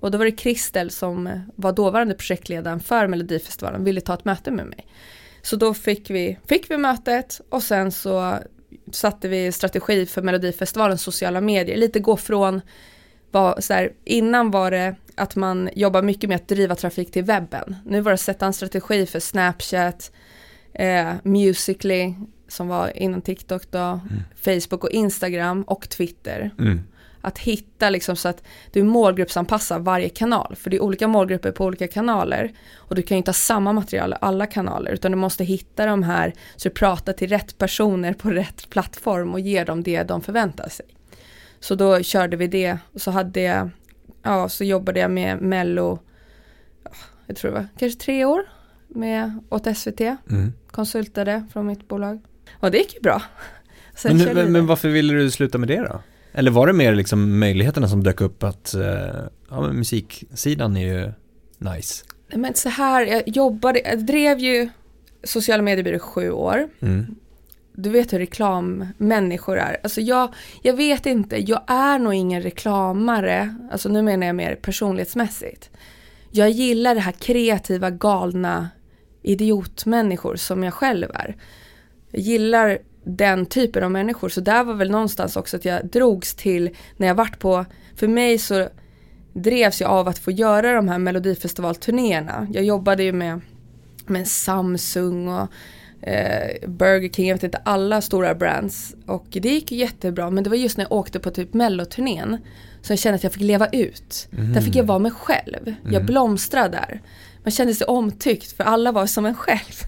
[0.00, 4.50] Och då var det Kristel som var dåvarande projektledaren för Melodifestivalen, ville ta ett möte
[4.50, 4.86] med mig.
[5.42, 8.38] Så då fick vi, fick vi mötet och sen så
[8.92, 12.60] satte vi strategi för Melodifestivalens sociala medier, lite gå från
[13.30, 17.24] var, så här, innan var det att man jobbar mycket med att driva trafik till
[17.24, 17.76] webben.
[17.86, 20.12] Nu var det att sätta en strategi för Snapchat,
[20.72, 22.14] eh, Musically
[22.52, 24.00] som var innan TikTok då,
[24.44, 26.50] Facebook och Instagram och Twitter.
[26.58, 26.80] Mm.
[27.22, 30.56] Att hitta liksom så att du målgruppsanpassar varje kanal.
[30.56, 32.52] För det är olika målgrupper på olika kanaler.
[32.76, 34.92] Och du kan ju inte ha samma material i alla kanaler.
[34.92, 39.32] Utan du måste hitta de här så du pratar till rätt personer på rätt plattform
[39.32, 40.86] och ger dem det de förväntar sig.
[41.60, 42.78] Så då körde vi det.
[42.92, 43.70] Och så hade jag,
[44.22, 45.98] ja så jobbade jag med Mello,
[46.84, 46.90] ja,
[47.26, 48.59] jag tror det var kanske tre år
[48.94, 50.00] med, åt SVT.
[50.00, 50.52] Mm.
[50.70, 52.20] Konsultade från mitt bolag.
[52.60, 53.22] Och det gick ju bra.
[53.94, 56.00] Sen Men, vi men, varför ville du sluta med det då?
[56.32, 58.82] Eller var det mer liksom möjligheterna som dök upp att eh,
[59.50, 61.12] ja, men musiksidan är ju
[61.58, 62.04] nice?
[62.34, 64.68] Men så här, jag jobbade, jag drev ju
[65.24, 66.68] sociala mediebyrå i sju år.
[66.80, 67.16] Mm.
[67.72, 69.76] Du vet hur reklammänniskor är.
[69.82, 73.54] Alltså jag, jag vet inte, jag är nog ingen reklamare.
[73.72, 75.70] Alltså nu menar jag mer personlighetsmässigt.
[76.30, 78.68] Jag gillar det här kreativa, galna
[79.22, 81.36] idiotmänniskor som jag själv är.
[82.10, 84.28] Jag gillar den typen av människor.
[84.28, 87.64] Så där var väl någonstans också att jag drogs till när jag varit på,
[87.96, 88.68] för mig så
[89.32, 92.48] drevs jag av att få göra de här melodifestivalturnéerna.
[92.52, 93.40] Jag jobbade ju med,
[94.06, 95.48] med Samsung och
[96.08, 98.94] eh, Burger King, jag vet inte, alla stora brands.
[99.06, 102.38] Och det gick jättebra, men det var just när jag åkte på typ melloturnén
[102.82, 104.28] så jag kände att jag fick leva ut.
[104.32, 104.52] Mm.
[104.52, 105.62] Där fick jag vara mig själv.
[105.62, 105.92] Mm.
[105.92, 107.00] Jag blomstrade där.
[107.50, 109.84] Man kände sig omtyckt för alla var som en själv.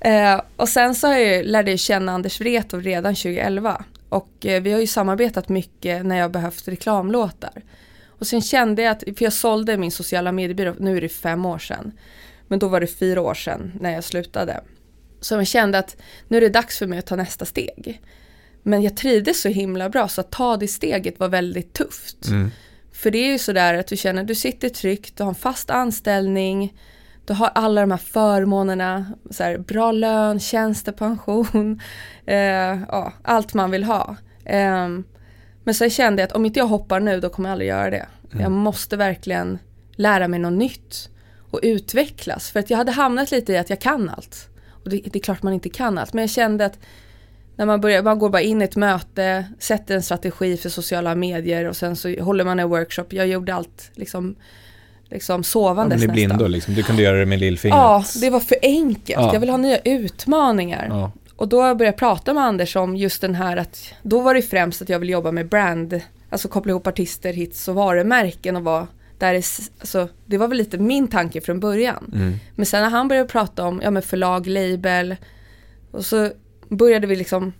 [0.00, 3.84] eh, och sen så jag, lärde jag känna Anders Wrethov redan 2011.
[4.08, 7.62] Och eh, vi har ju samarbetat mycket när jag behövt reklamlåtar.
[8.08, 11.46] Och sen kände jag att, för jag sålde min sociala mediebyrå, nu är det fem
[11.46, 11.92] år sedan.
[12.48, 14.60] Men då var det fyra år sedan när jag slutade.
[15.20, 15.96] Så jag kände att
[16.28, 18.02] nu är det dags för mig att ta nästa steg.
[18.62, 22.26] Men jag trivdes så himla bra så att ta det steget var väldigt tufft.
[22.28, 22.50] Mm.
[22.98, 25.70] För det är ju sådär att du känner, du sitter tryggt, du har en fast
[25.70, 26.74] anställning,
[27.26, 31.80] du har alla de här förmånerna, så här, bra lön, tjänstepension,
[32.26, 32.36] eh,
[32.88, 34.16] ja, allt man vill ha.
[34.44, 34.88] Eh,
[35.64, 37.90] men så kände jag att om inte jag hoppar nu då kommer jag aldrig göra
[37.90, 38.06] det.
[38.32, 38.42] Mm.
[38.42, 39.58] Jag måste verkligen
[39.92, 41.10] lära mig något nytt
[41.50, 42.50] och utvecklas.
[42.50, 44.48] För att jag hade hamnat lite i att jag kan allt.
[44.84, 46.78] Och det, det är klart man inte kan allt, men jag kände att
[47.58, 51.14] när man, börjar, man går bara in i ett möte, sätter en strategi för sociala
[51.14, 53.06] medier och sen så håller man en workshop.
[53.08, 54.36] Jag gjorde allt liksom,
[55.10, 56.52] liksom sovandes ja, men nästan.
[56.52, 56.74] liksom.
[56.74, 57.76] Du kunde göra det med lillfingret.
[57.76, 59.20] Ja, det var för enkelt.
[59.20, 59.32] Ja.
[59.32, 60.86] Jag vill ha nya utmaningar.
[60.90, 61.12] Ja.
[61.36, 64.42] Och då började jag prata med Anders om just den här att, då var det
[64.42, 68.64] främst att jag vill jobba med brand, alltså koppla ihop artister, hits och varumärken och
[68.64, 68.86] vara
[69.18, 69.44] där är,
[69.80, 72.10] alltså, det var väl lite min tanke från början.
[72.14, 72.34] Mm.
[72.54, 75.16] Men sen när han började prata om ja, men förlag, label
[75.90, 76.30] och så
[76.68, 77.52] började vi liksom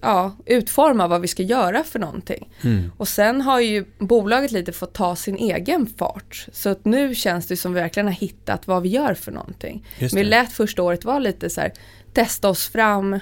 [0.00, 2.48] ja, utforma vad vi ska göra för någonting.
[2.62, 2.92] Mm.
[2.96, 6.46] Och sen har ju bolaget lite fått ta sin egen fart.
[6.52, 9.86] Så att nu känns det som vi verkligen har hittat vad vi gör för någonting.
[10.14, 11.72] Vi lät första året vara lite så här,
[12.12, 13.20] testa oss fram.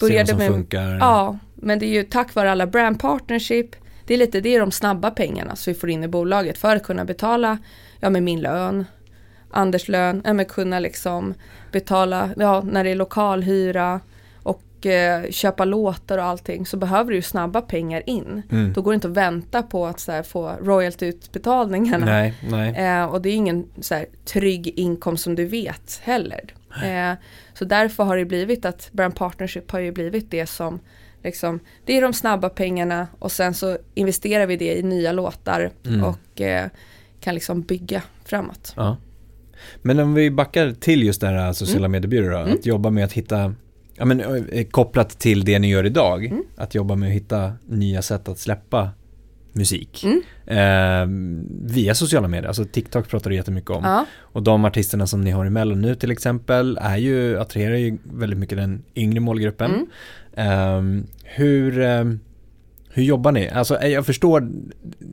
[0.00, 0.98] Började Se vad som med, funkar.
[0.98, 3.76] Ja, men det är ju tack vare alla brand partnership.
[4.06, 6.76] Det är lite, det är de snabba pengarna som vi får in i bolaget för
[6.76, 7.58] att kunna betala,
[8.00, 8.84] ja med min lön,
[9.50, 11.34] Anders lön, ja, men kunna liksom
[11.72, 14.00] betala, ja när det är lokalhyra,
[14.86, 18.42] eh, köpa låtar och allting så behöver du ju snabba pengar in.
[18.50, 18.72] Mm.
[18.72, 22.06] Då går det inte att vänta på att här, få royaltyutbetalningarna.
[22.06, 22.74] Nej, nej.
[22.76, 26.54] Eh, och det är ingen så här, trygg inkomst som du vet heller.
[26.84, 27.12] Eh,
[27.54, 30.80] så därför har det blivit att brand partnership har ju blivit det som
[31.22, 35.70] liksom, det är de snabba pengarna och sen så investerar vi det i nya låtar
[35.86, 36.04] mm.
[36.04, 36.68] och eh,
[37.20, 38.72] kan liksom bygga framåt.
[38.76, 38.96] Ja.
[39.82, 41.92] Men om vi backar till just det här sociala mm.
[41.92, 42.54] mediebyråer, mm.
[42.54, 43.54] att jobba med att hitta
[43.96, 46.42] ja, men, eh, kopplat till det ni gör idag, mm.
[46.56, 48.90] att jobba med att hitta nya sätt att släppa
[49.54, 50.04] musik.
[50.04, 50.22] Mm.
[50.46, 51.06] Eh,
[51.74, 53.84] via sociala medier, alltså TikTok pratar du jättemycket om.
[53.84, 54.06] Ja.
[54.18, 57.98] Och de artisterna som ni har i Mello nu till exempel är ju, attraherar ju
[58.02, 59.86] väldigt mycket den yngre målgruppen.
[60.36, 60.98] Mm.
[60.98, 62.04] Eh, hur, eh,
[62.88, 63.48] hur jobbar ni?
[63.48, 64.48] Alltså eh, jag förstår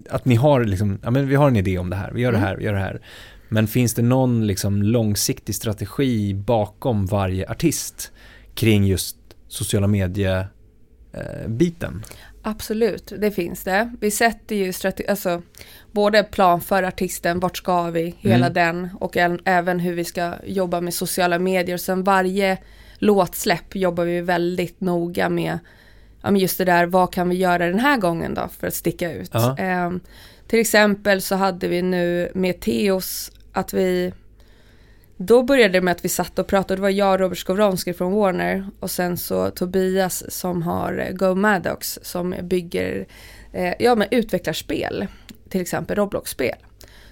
[0.09, 2.31] att ni har liksom, ja men vi har en idé om det här, vi gör
[2.31, 2.47] det mm.
[2.47, 3.01] här, vi gör det här.
[3.49, 8.11] Men finns det någon liksom långsiktig strategi bakom varje artist?
[8.55, 10.47] Kring just sociala medier
[11.47, 12.03] biten?
[12.43, 13.91] Absolut, det finns det.
[13.99, 15.41] Vi sätter ju strategi, alltså
[15.91, 18.53] både plan för artisten, vart ska vi, hela mm.
[18.53, 21.77] den och även hur vi ska jobba med sociala medier.
[21.77, 22.57] Sen varje
[22.97, 25.59] låtsläpp jobbar vi väldigt noga med
[26.21, 29.11] ja, just det där, vad kan vi göra den här gången då för att sticka
[29.11, 29.35] ut.
[29.35, 29.91] Eh,
[30.47, 34.13] till exempel så hade vi nu med Teos att vi
[35.25, 37.93] då började det med att vi satt och pratade, det var jag och Robert Skowronski
[37.93, 43.07] från Warner och sen så Tobias som har Go Maddox som bygger,
[43.53, 45.07] eh, ja men utvecklar spel,
[45.49, 46.55] till exempel Roblox-spel.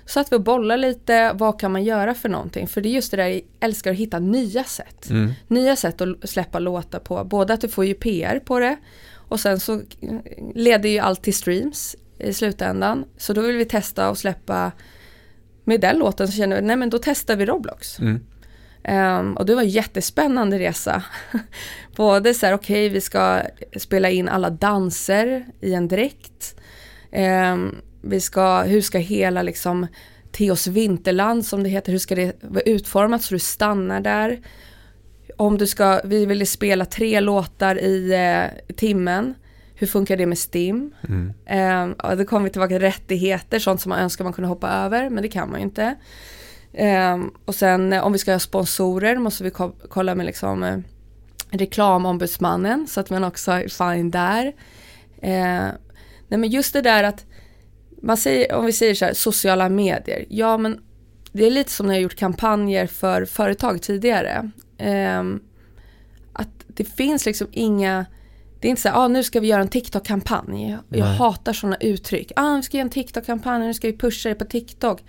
[0.06, 2.67] Så att vi bollar lite, vad kan man göra för någonting?
[2.67, 5.10] För det är just det där, jag älskar att hitta nya sätt.
[5.10, 5.32] Mm.
[5.48, 8.78] Nya sätt att släppa låtar på, både att du får ju PR på det
[9.13, 9.82] och sen så
[10.56, 13.06] leder ju allt till streams i slutändan.
[13.17, 14.72] Så då vill vi testa och släppa
[15.69, 17.99] med den låten så kände vi, nej men då testar vi Roblox.
[17.99, 18.19] Mm.
[18.88, 21.03] Um, och det var en jättespännande resa.
[21.95, 23.41] Både så här, okej okay, vi ska
[23.77, 26.55] spela in alla danser i en dräkt.
[27.51, 29.88] Um, vi ska, hur ska hela liksom
[30.32, 34.39] Teos vinterland som det heter, hur ska det vara utformat så du stannar där.
[35.38, 39.36] Om du ska, vi ville spela tre låtar i eh, timmen
[39.80, 40.94] hur funkar det med STIM?
[41.08, 41.34] Mm.
[41.46, 45.10] Eh, då kommer vi tillbaka till rättigheter, sånt som man önskar man kunde hoppa över,
[45.10, 45.96] men det kan man ju inte.
[46.74, 50.63] Eh, och sen eh, om vi ska ha sponsorer måste vi ko kolla med liksom
[50.63, 50.78] eh,
[51.52, 54.46] reklamombudsmannen så att man också är fine där.
[55.22, 55.68] Eh,
[56.28, 57.26] nej men just det där att
[58.02, 60.80] man säger, om vi säger så här, sociala medier, ja men
[61.32, 64.52] det är lite som när jag gjort kampanjer för företag tidigare.
[64.78, 65.24] Eh,
[66.34, 68.06] att det finns liksom inga
[68.60, 70.69] det är inte så här, ah, nu ska vi göra en TikTok-kampanj.
[70.89, 71.17] Jag Nej.
[71.17, 72.32] hatar sådana uttryck.
[72.36, 75.04] Ah, vi ska göra en TikTok-kampanj, nu ska vi pusha det på TikTok.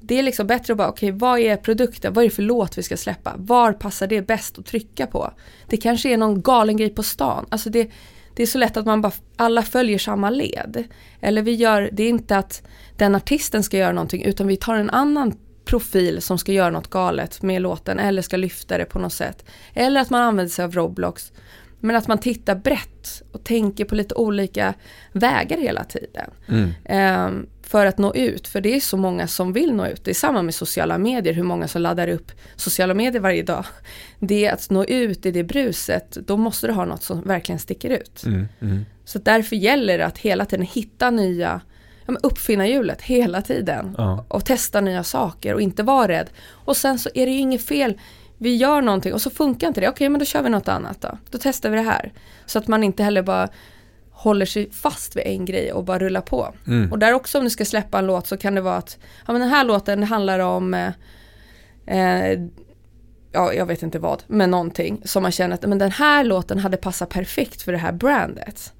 [0.00, 2.12] Det är liksom bättre att bara, okej, vad är produkten?
[2.12, 3.34] Vad är det för låt vi ska släppa?
[3.36, 5.32] Var passar det bäst att trycka på?
[5.66, 7.46] Det kanske är någon galen grej på stan.
[7.48, 7.90] Alltså det,
[8.36, 10.84] det är så lätt att man bara, alla följer samma led.
[11.20, 12.62] Eller vi gör, det är inte att
[12.96, 16.90] den artisten ska göra någonting, utan vi tar en annan profil som ska göra något
[16.90, 19.44] galet med låten eller ska lyfta det på något sätt.
[19.74, 21.32] Eller att man använder sig av Roblox.
[21.80, 24.74] Men att man tittar brett och tänker på lite olika
[25.12, 26.30] vägar hela tiden.
[26.48, 26.70] Mm.
[26.84, 30.04] Ehm, för att nå ut, för det är så många som vill nå ut.
[30.04, 33.64] Det är samma med sociala medier, hur många som laddar upp sociala medier varje dag.
[34.18, 37.58] Det är att nå ut i det bruset, då måste du ha något som verkligen
[37.58, 38.24] sticker ut.
[38.26, 38.48] Mm.
[38.60, 38.84] Mm.
[39.04, 41.60] Så därför gäller det att hela tiden hitta nya,
[42.06, 43.94] ja, uppfinna hjulet hela tiden.
[43.98, 44.24] Ja.
[44.28, 46.30] Och testa nya saker och inte vara rädd.
[46.48, 47.98] Och sen så är det ju inget fel,
[48.42, 51.00] vi gör någonting och så funkar inte det, okej men då kör vi något annat
[51.00, 51.18] då.
[51.30, 52.12] Då testar vi det här.
[52.46, 53.48] Så att man inte heller bara
[54.10, 56.54] håller sig fast vid en grej och bara rullar på.
[56.66, 56.92] Mm.
[56.92, 59.32] Och där också om du ska släppa en låt så kan det vara att, ja
[59.32, 60.92] men den här låten handlar om eh,
[61.86, 62.40] eh,
[63.32, 66.58] ja, jag vet inte vad, men någonting som man känner att men den här låten
[66.58, 68.72] hade passat perfekt för det här brandet.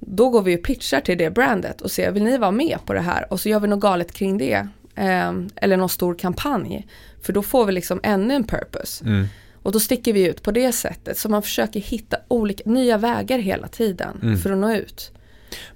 [0.00, 2.92] Då går vi och pitchar till det brandet och ser, vill ni vara med på
[2.92, 3.32] det här?
[3.32, 4.68] Och så gör vi något galet kring det.
[4.94, 6.86] Eh, eller någon stor kampanj.
[7.22, 9.04] För då får vi liksom ännu en purpose.
[9.04, 9.26] Mm.
[9.62, 11.18] Och då sticker vi ut på det sättet.
[11.18, 14.38] Så man försöker hitta olika, nya vägar hela tiden Mm.
[14.38, 15.12] för att nå ut.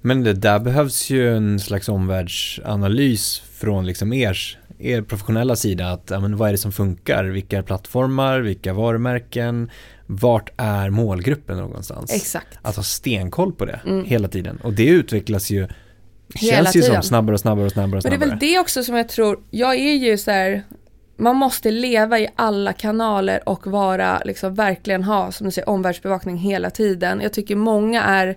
[0.00, 5.90] Men det där behövs ju en slags omvärldsanalys från liksom ers, er professionella sida.
[5.90, 7.24] Att, ja, men vad är det som funkar?
[7.24, 8.40] Vilka plattformar?
[8.40, 9.70] Vilka varumärken?
[10.06, 12.12] Vart är målgruppen någonstans?
[12.14, 12.58] Exakt.
[12.62, 14.04] Att ha stenkoll på det Mm.
[14.04, 14.58] hela tiden.
[14.62, 15.68] Och det utvecklas ju,
[16.34, 17.02] Hela känns ju som tiden.
[17.02, 19.40] snabbare och snabbare och snabbare och Men det är väl det också som jag tror,
[19.50, 20.62] jag är ju så här,
[21.16, 26.36] man måste leva i alla kanaler och vara, liksom verkligen ha, som du säger, omvärldsbevakning
[26.36, 27.20] hela tiden.
[27.22, 28.36] Jag tycker många är,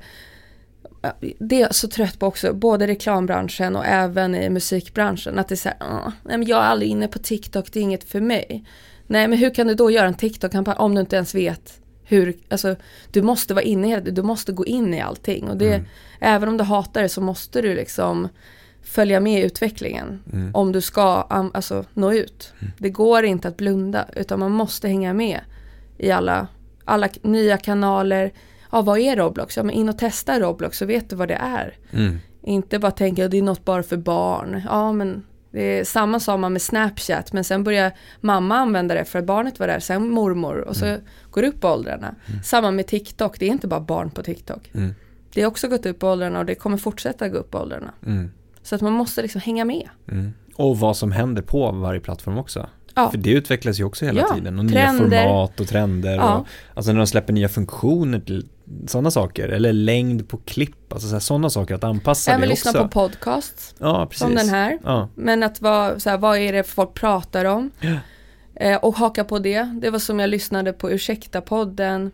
[1.40, 5.54] det är jag så trött på också, både reklambranschen och även i musikbranschen, att det
[5.56, 8.04] är så här, "Ah, nej men jag är aldrig inne på TikTok, det är inget
[8.04, 8.64] för mig.
[9.08, 12.34] Nej men hur kan du då göra en TikTok-kampanj om du inte ens vet hur,
[12.50, 12.76] alltså
[13.12, 15.86] du måste vara inne i det, du måste gå in i allting och det, Mm.
[16.20, 18.28] även om du hatar det så måste du liksom
[18.84, 20.52] följa med i utvecklingen Mm.
[20.56, 22.54] om du ska alltså, nå ut.
[22.78, 25.40] Det går inte att blunda utan man måste hänga med
[25.98, 26.48] i alla,
[26.86, 28.32] alla nya kanaler.
[28.72, 29.58] Ja, vad är Roblox?
[29.58, 31.78] Ja, men in och testa Roblox så vet du vad det är.
[31.92, 32.20] Mm.
[32.44, 34.62] Inte bara tänka att det är något bara för barn.
[34.66, 39.06] Ja, men det är samma sa man med Snapchat men sen börjar mamma använda det
[39.06, 40.98] för att barnet var där, sen mormor och så
[41.32, 42.16] går det upp åldrarna.
[42.44, 44.72] Samma med TikTok, det är inte bara barn på TikTok.
[44.74, 44.96] Mm.
[45.34, 47.94] Det har också gått upp åldrarna och det kommer fortsätta gå upp åldrarna.
[48.06, 48.32] Mm.
[48.62, 49.90] Så att man måste liksom hänga med.
[50.12, 50.34] Mm.
[50.56, 52.70] Och vad som händer på varje plattform också.
[53.00, 53.12] Ja.
[53.12, 54.60] För det utvecklas ju också hela Ja, tiden.
[54.60, 55.24] Och nya trender.
[55.24, 56.16] format och trender.
[56.16, 56.36] Ja.
[56.38, 58.48] Och, alltså när de släpper nya funktioner till
[58.88, 59.50] sådana saker.
[59.50, 60.94] Eller längd på klipp.
[60.94, 62.84] Alltså sådana saker att anpassa Även det lyssna också.
[62.84, 64.22] på podcasts ja, precis.
[64.22, 64.80] som den här.
[65.16, 67.72] Men att vara, så här, vad är det folk pratar om?
[68.56, 69.64] Eh, och haka på det.
[69.82, 72.12] Det var som jag lyssnade på Ursäkta-podden.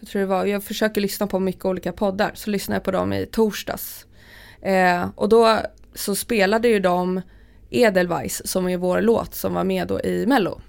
[0.00, 2.30] Jag tror det var, jag försöker lyssna på mycket olika poddar.
[2.34, 4.06] Så lyssnade jag på dem i torsdags.
[4.62, 5.58] Eh, och då
[5.94, 7.22] så spelade ju de
[7.70, 10.60] Edelweiss som är vår låt som var med då i Mello.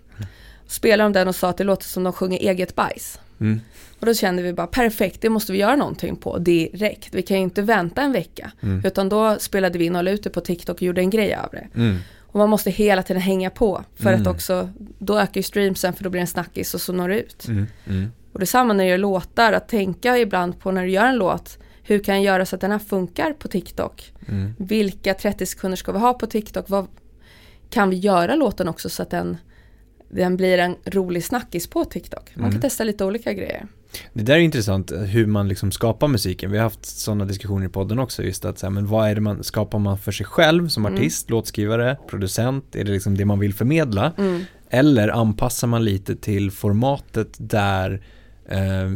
[0.67, 3.19] Spelade de den och sa att det låter som de sjunger eget bajs.
[3.39, 3.62] Mm.
[3.99, 7.13] Och då kände vi bara perfekt, det måste vi göra någonting på direkt.
[7.13, 8.51] Vi kan ju inte vänta en vecka.
[8.62, 8.85] Mm.
[8.85, 11.35] Utan då spelade vi in och la ut det på TikTok och gjorde en grej
[11.35, 11.67] av det.
[11.75, 11.97] Mm.
[12.19, 13.83] Och man måste hela tiden hänga på.
[13.95, 14.21] För Mm.
[14.21, 17.09] att också, då ökar ju streamsen för då blir det en snackis och så når
[17.09, 17.47] det ut.
[17.47, 17.67] Mm.
[17.88, 18.12] Mm.
[18.33, 21.05] Och det är samma när du gör låtar, att tänka ibland på när du gör
[21.05, 21.57] en låt.
[21.83, 24.13] Hur kan jag göra så att den här funkar på TikTok?
[24.27, 24.53] Mm.
[24.57, 26.65] Vilka 30 sekunder ska vi ha på TikTok?
[26.69, 26.87] Vad,
[27.69, 29.37] kan vi göra låten också så att den,
[30.09, 32.31] den blir en rolig snackis på TikTok?
[32.35, 32.61] Man kan Mm.
[32.61, 33.67] testa lite olika grejer.
[34.13, 36.51] Det där är intressant hur man liksom skapar musiken.
[36.51, 39.15] Vi har haft sådana diskussioner i podden också just att så här, men vad är
[39.15, 40.97] det man skapar man för sig själv som Mm.
[40.97, 42.75] artist, låtskrivare, producent?
[42.75, 44.13] Är det liksom det man vill förmedla?
[44.17, 44.41] Mm.
[44.69, 48.01] Eller anpassar man lite till formatet där
[48.51, 48.88] eh,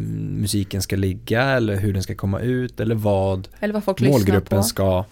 [0.42, 4.64] musiken ska ligga eller hur den ska komma ut eller vad Eller vad målgruppen på.
[4.64, 5.06] ska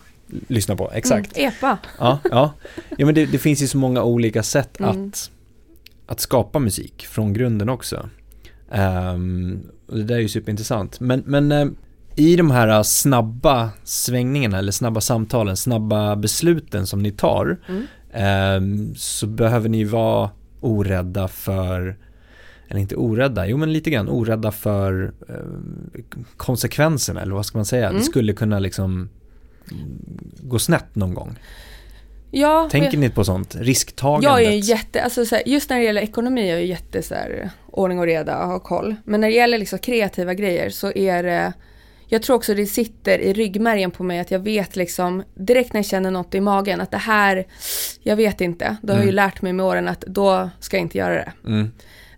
[0.48, 0.92] lyssna på.
[0.94, 1.38] Exakt.
[1.38, 1.78] Mm, EPA.
[2.00, 2.54] Ja, ja.
[2.98, 5.08] ja men det, det finns ju så många olika sätt Mm.
[5.10, 5.32] att,
[6.08, 8.10] att skapa musik från grunden också.
[9.88, 11.00] Och det där är ju superintressant.
[11.00, 11.68] Men, men eh,
[12.16, 17.86] i de här eh, snabba svängningarna eller snabba samtalen, snabba besluten som ni tar Mm.
[18.14, 21.98] ehm, så behöver ni vara orädda för
[22.72, 25.36] eller inte orädda, jo men lite grann orädda för eh,
[26.38, 27.88] konsekvenserna eller vad ska man säga?
[27.90, 27.98] Mm.
[28.00, 29.10] Det skulle kunna liksom
[30.42, 31.36] gå snett någon gång.
[32.32, 33.56] Ja, Tänker jag, ni på sånt?
[33.60, 34.30] Risktagandet?
[34.30, 37.14] jag är jätte, alltså så här, just när det gäller ekonomi är jag jätte så
[37.16, 38.96] här, ordning och reda och ha koll.
[39.06, 41.54] Men när det gäller liksom kreativa grejer så är det,
[42.08, 45.78] jag tror också det sitter i ryggmärgen på mig att jag vet liksom direkt när
[45.80, 47.48] jag känner något i magen att det här,
[48.02, 48.78] jag vet inte.
[48.82, 49.16] Då har jag ju Mm.
[49.16, 51.32] lärt mig med åren att då ska jag inte göra det.
[51.46, 51.72] Mm.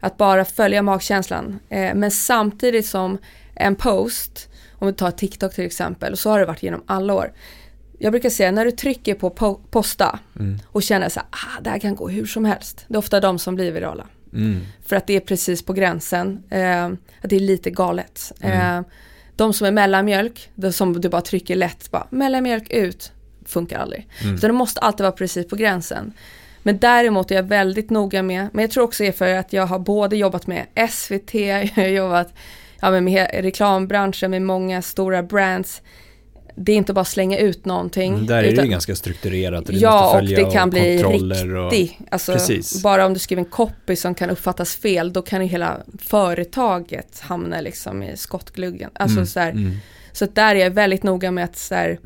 [0.03, 1.59] Att bara följa magkänslan.
[1.69, 3.17] Eh, men samtidigt som
[3.55, 4.49] en post,
[4.79, 7.33] om vi tar TikTok till exempel, och så har det varit genom alla år.
[7.99, 10.59] Jag brukar säga när du trycker på po- posta Mm.
[10.65, 12.85] och känner så här, ah, det här kan gå hur som helst.
[12.87, 14.07] Det är ofta de som blir virala.
[14.33, 14.59] Mm.
[14.85, 18.31] För att det är precis på gränsen, eh, att det är lite galet.
[18.41, 18.77] Mm.
[18.79, 18.85] Eh,
[19.35, 23.11] de som är mellanmjölk, som du bara trycker lätt, bara mellanmjölk ut,
[23.45, 24.07] funkar aldrig.
[24.23, 24.37] Mm.
[24.37, 26.13] Så det måste alltid vara precis på gränsen.
[26.63, 29.53] Men däremot är jag väldigt noga med, men jag tror också det är för att
[29.53, 32.33] jag har både jobbat med SVT, jag har jobbat
[32.81, 35.81] ja, med he- reklambranschen, med många stora brands.
[36.55, 38.13] Det är inte bara slänga ut någonting.
[38.13, 41.11] Mm, Där är det utan- ju ganska strukturerat och Ja, och det kan bli och...
[41.71, 42.83] riktigt, alltså Precis.
[42.83, 47.19] bara om du skriver en copy som kan uppfattas fel, då kan ju hela företaget
[47.19, 48.89] hamna liksom i skottgluggen.
[48.93, 49.77] Alltså Mm, så, mm.
[50.11, 51.99] så att där är jag väldigt noga med att så här,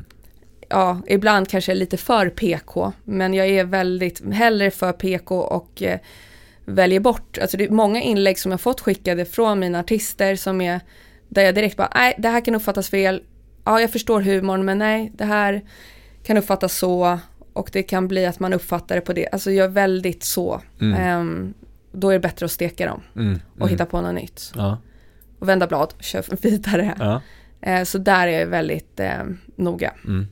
[0.68, 5.40] ja, ibland kanske jag är lite för PK, men jag är väldigt hellre för PK
[5.40, 5.98] och eh,
[6.64, 10.60] väljer bort, alltså det är många inlägg som jag fått skickade från mina artister som
[10.60, 10.80] är,
[11.28, 13.22] där jag direkt bara, nej, det här kan uppfattas fel,
[13.64, 15.64] ja, jag förstår humorn, men nej, det här
[16.22, 17.18] kan uppfattas så,
[17.52, 20.60] och det kan bli att man uppfattar det på det, alltså jag är väldigt så,
[20.80, 21.00] Mm.
[21.00, 21.54] Ehm,
[21.92, 23.40] då är det bättre att steka dem Mm.
[23.52, 23.68] och mm.
[23.68, 24.52] hitta på något nytt.
[24.54, 24.78] Ja.
[25.38, 26.94] Och vända blad, kör vidare.
[26.98, 27.22] ja.
[27.60, 29.24] Eh, så där är jag väldigt eh,
[29.56, 29.92] noga.
[30.04, 30.26] Mm.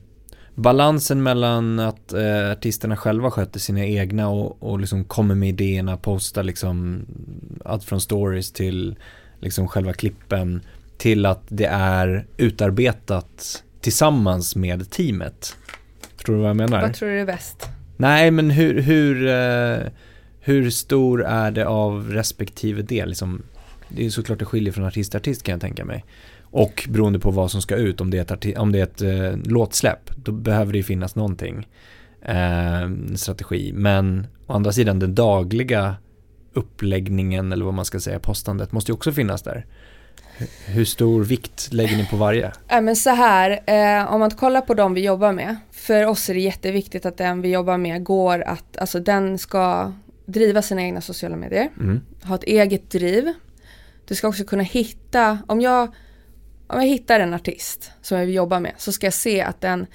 [0.57, 5.97] Balansen mellan att eh, artisterna själva sköter sina egna och, och liksom kommer med idéerna,
[5.97, 7.05] postar liksom
[7.65, 8.95] allt från stories till
[9.39, 10.61] liksom själva klippen
[10.97, 15.55] till att det är utarbetat tillsammans med teamet.
[16.15, 16.81] Förstår du vad jag menar?
[16.81, 17.69] Vad tror du är bäst?
[17.97, 19.87] Nej, men hur, hur, eh,
[20.39, 23.09] hur stor är det av respektive del?
[23.09, 23.43] Liksom,
[23.89, 26.05] det är såklart det skiljer från artist till artist kan jag tänka mig.
[26.51, 28.83] Och beroende på vad som ska ut, om det är ett, arti- om det är
[28.83, 31.67] ett eh, låtsläpp, då behöver det ju finnas någonting
[32.21, 33.71] eh, strategi.
[33.75, 35.95] Men å andra sidan den dagliga
[36.53, 39.65] uppläggningen eller vad man ska säga, postandet måste ju också finnas där.
[40.65, 42.51] Hur- stor vikt lägger ni på varje?
[42.69, 45.55] Äh, men så här, eh, om man kollar på de vi jobbar med.
[45.71, 49.91] För oss är det jätteviktigt att den vi jobbar med går att, alltså den ska
[50.25, 51.69] driva sina egna sociala medier.
[51.79, 52.01] Mm.
[52.23, 53.33] Ha ett eget driv.
[54.07, 55.87] Du ska också kunna hitta, om jag,
[56.67, 59.61] om jag hittar en artist som jag vill jobba med så ska jag se att
[59.61, 59.87] den,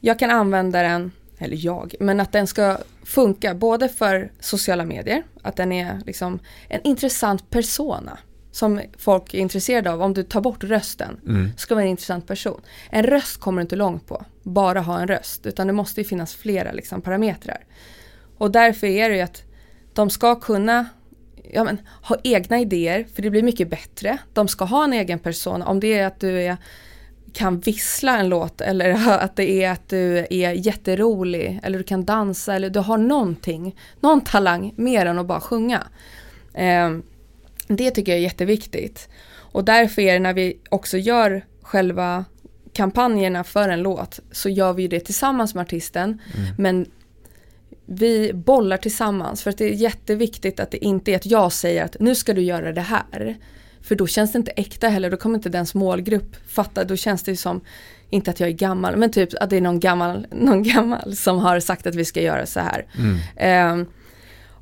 [0.00, 5.22] jag kan använda den, eller jag, men att den ska funka både för sociala medier,
[5.42, 8.18] att den är liksom en intressant persona
[8.52, 10.02] som folk är intresserade av.
[10.02, 11.50] Om du tar bort rösten Mm.
[11.56, 12.60] ska vara en intressant person.
[12.90, 16.04] En röst kommer du inte långt på, bara ha en röst, utan det måste ju
[16.04, 17.64] finnas flera liksom, parametrar.
[18.38, 19.42] Och därför är det ju att
[19.94, 20.86] de ska kunna
[21.52, 24.18] ja, men, ha egna idéer, för det blir mycket bättre.
[24.32, 26.56] De ska ha en egen person, om det är att du är,
[27.32, 32.04] kan vissla en låt eller att det är att du är jätterolig eller du kan
[32.04, 35.86] dansa eller du har någonting, någon talang mer än att bara sjunga.
[36.54, 36.90] Eh,
[37.68, 39.08] det tycker jag är jätteviktigt.
[39.52, 42.24] Och därför är det när vi också gör själva
[42.72, 46.20] kampanjerna för en låt så gör vi det tillsammans med artisten.
[46.58, 46.86] Men
[47.92, 51.84] vi bollar tillsammans för att det är jätteviktigt att det inte är att jag säger
[51.84, 53.36] att nu ska du göra det här.
[53.82, 57.22] För då känns det inte äkta heller, då kommer inte dens målgrupp fatta, då känns
[57.22, 57.60] det ju som,
[58.10, 61.38] inte att jag är gammal, men typ att det är någon gammal, någon gammal som
[61.38, 62.86] har sagt att vi ska göra så här.
[62.98, 63.80] Mm.
[63.82, 63.86] Eh,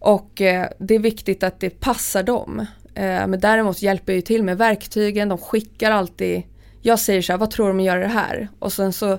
[0.00, 2.66] och eh, det är viktigt att det passar dem.
[2.94, 6.42] Eh, men däremot hjälper jag ju till med verktygen, de skickar alltid,
[6.82, 8.48] jag säger så här, vad tror du om att göra det här?
[8.58, 9.18] Och sen så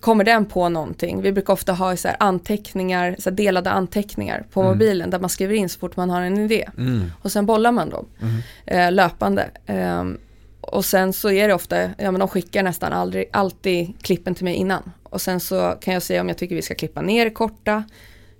[0.00, 1.22] kommer den på någonting.
[1.22, 4.72] Vi brukar ofta ha så här anteckningar, så delade anteckningar på Mm.
[4.72, 6.68] mobilen där man skriver in så fort man har en idé.
[6.78, 7.10] Mm.
[7.22, 8.40] Och sen bollar man dem Mm.
[8.66, 9.50] eh, löpande.
[9.66, 10.18] Ehm,
[10.60, 14.44] och sen så är det ofta, ja men de skickar nästan aldrig, alltid klippen till
[14.44, 14.92] mig innan.
[15.02, 17.84] Och sen så kan jag säga om jag tycker vi ska klippa ner korta,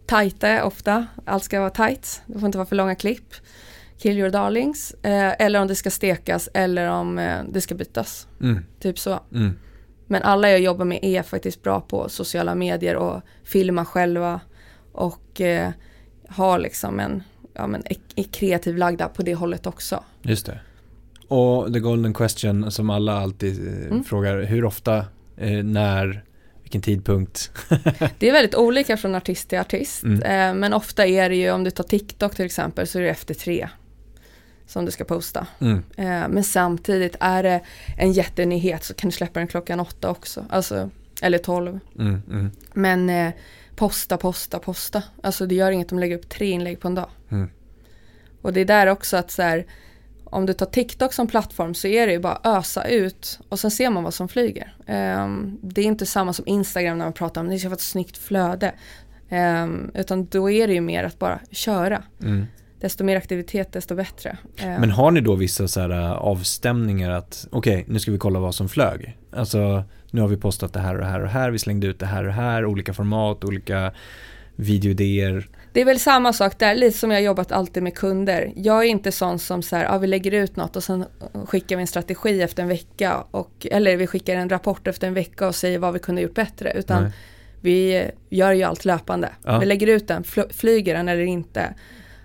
[0.07, 3.35] tajta ofta, allt ska vara tajt, det får inte vara för långa klipp.
[3.99, 8.27] Kill your darlings, eh, eller om det ska stekas eller om eh, det ska bytas.
[8.41, 8.65] Mm.
[8.81, 9.21] Typ så.
[10.11, 14.41] Men alla jag jobbar med är faktiskt bra på sociala medier och filma själva
[14.93, 15.71] och eh,
[16.29, 17.23] har liksom en,
[17.55, 20.05] ja, men, är, är kreativ lagda på det hållet också.
[20.23, 20.61] Just det.
[21.29, 24.05] Och the golden question som alla alltid eh, Mm.
[24.05, 24.97] frågar, hur ofta,
[25.37, 26.25] eh, när,
[26.63, 27.51] vilken tidpunkt?
[28.19, 30.03] Det är väldigt olika från artist till artist.
[30.03, 30.23] Mm.
[30.23, 33.11] Eh, men ofta är det ju, om du tar TikTok till exempel, så är det
[33.11, 33.69] efter tre
[34.71, 35.47] som du ska posta.
[35.59, 35.83] Mm.
[35.97, 37.61] Eh, men samtidigt är det
[37.99, 40.47] en jättenyhet så kan du släppa den klockan åtta också.
[40.51, 40.91] Alltså,
[41.23, 41.81] eller tolv.
[41.99, 42.23] Mm.
[42.31, 42.51] Mm.
[42.75, 43.33] Men eh,
[43.77, 45.03] posta, posta, posta.
[45.23, 47.11] Alltså det gör inget om de lägger upp tre inlägg på en dag.
[47.31, 47.51] Mm.
[48.43, 49.67] Och det är där också att så här,
[50.25, 53.71] om du tar TikTok som plattform så är det ju bara ösa ut och sen
[53.71, 54.75] ser man vad som flyger.
[54.87, 57.81] Um, det är inte samma som Instagram när man pratar om det ska vara ett
[57.81, 58.75] snyggt flöde.
[59.31, 62.03] Um, utan då är det ju mer att bara köra.
[62.23, 62.47] Mm.
[62.81, 64.39] Desto mer aktivitet desto bättre.
[64.63, 68.19] Um, Men har ni då vissa så här äh, avstämningar att okej, nu ska vi
[68.19, 69.17] kolla vad som flög.
[69.33, 71.87] Alltså, nu har vi postat det här och det här och det här, vi slängde
[71.87, 73.93] ut det här och det här, olika format, olika
[74.57, 75.49] videoidéer.
[75.73, 78.53] Det är väl samma sak där, lite som jag jobbat alltid med kunder.
[78.57, 81.05] Jag är inte sån som så här, ja, vi lägger ut något och sen
[81.47, 83.25] skickar vi en strategi efter en vecka.
[83.31, 86.35] Och, eller vi skickar en rapport efter en vecka och säger vad vi kunde gjort
[86.35, 86.73] bättre.
[86.73, 87.13] Utan Nej.
[87.61, 89.29] vi gör ju allt löpande.
[89.45, 89.59] Ja.
[89.59, 91.75] Vi lägger ut den, fl- flyger den eller inte.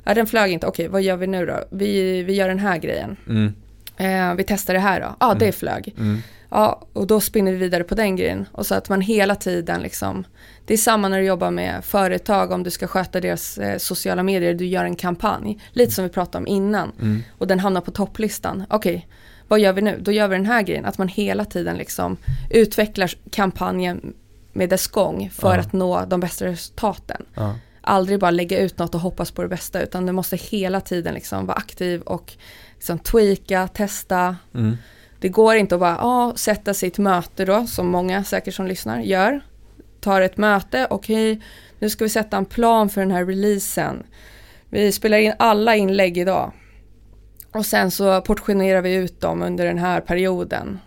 [0.06, 1.60] Ja, den flög inte, okej vad gör vi nu då?
[1.72, 3.16] Vi, vi gör den här grejen.
[3.30, 3.54] Mm,
[3.98, 5.16] Eh, vi testar det här då.
[5.20, 5.94] Ja, det flög.
[5.98, 8.46] mm, Ja, och då spinner vi vidare på den grejen.
[8.52, 10.24] Och så att man hela tiden liksom,
[10.66, 14.24] det är samma när du jobbar med företag, om du ska sköta deras eh, sociala
[14.24, 15.60] medier, du gör en kampanj.
[15.72, 16.92] Lite som vi pratade om innan.
[17.02, 18.64] mm, Och den hamnar på topplistan.
[18.70, 19.08] Okej,
[19.48, 19.98] vad gör vi nu?
[20.02, 20.86] Då gör vi den här grejen.
[20.86, 22.18] Att man hela tiden liksom
[22.50, 24.14] utvecklar kampanjen
[24.54, 25.60] med dess gång för Ja.
[25.62, 27.26] att nå de bästa resultaten.
[27.36, 27.56] ja,
[27.88, 31.14] Aldrig bara lägga ut något och hoppas på det bästa, utan du måste hela tiden
[31.14, 32.34] liksom vara aktiv och
[32.76, 34.78] liksom tweaka, testa, mm,
[35.20, 38.54] det går inte att bara ah, sätta sig i ett möte då, som många säkert
[38.54, 39.42] som lyssnar gör.
[40.02, 41.42] Tar ett möte, okej,
[41.80, 44.04] nu ska vi sätta en plan för den här releasen.
[44.70, 46.52] Vi spelar in alla inlägg idag.
[47.52, 50.80] Och sen så portionerar vi ut dem under den här perioden.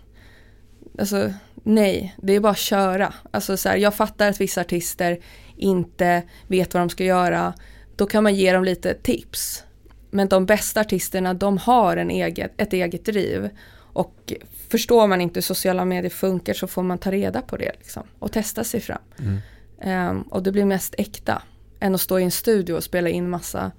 [0.99, 1.33] Alltså,
[1.63, 3.13] nej, det är bara att köra.
[3.31, 5.19] Alltså så här, jag fattar att vissa artister
[5.59, 7.53] inte vet vad de ska göra.
[7.95, 9.63] Då kan man ge dem lite tips.
[10.11, 13.49] Men de bästa artisterna, de har en eget, ett eget driv.
[13.93, 14.33] Och
[14.69, 18.03] förstår man inte hur sociala medier funkar så får man ta reda på det liksom,
[18.19, 19.01] och testa sig fram.
[19.19, 19.37] mm.
[19.81, 21.41] Ehm, och det blir mest äkta
[21.79, 23.71] än att stå i en studio och spela in massa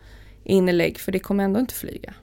[0.45, 2.15] inlägg för det kommer ändå inte flyga.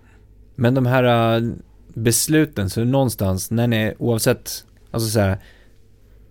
[0.56, 1.52] Men de här äh,
[1.94, 5.38] besluten, så någonstans när ni, oavsett, alltså så här,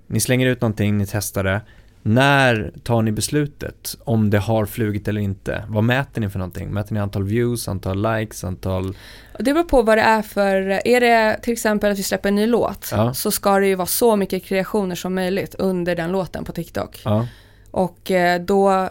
[0.06, 1.60] ni slänger ut någonting, ni testar det.
[2.07, 5.64] När tar ni beslutet om det har flugit eller inte?
[5.68, 6.68] Vad mäter ni för någonting?
[6.68, 8.96] Mäter ni antal views, antal likes, antal...
[9.38, 12.34] Det beror på vad det är för, är det till exempel att vi släpper en
[12.34, 13.14] ny låt Ja.
[13.14, 17.00] så ska det ju vara så mycket kreationer som möjligt under den låten på TikTok.
[17.04, 17.26] Ja,
[17.70, 18.88] Och eh, då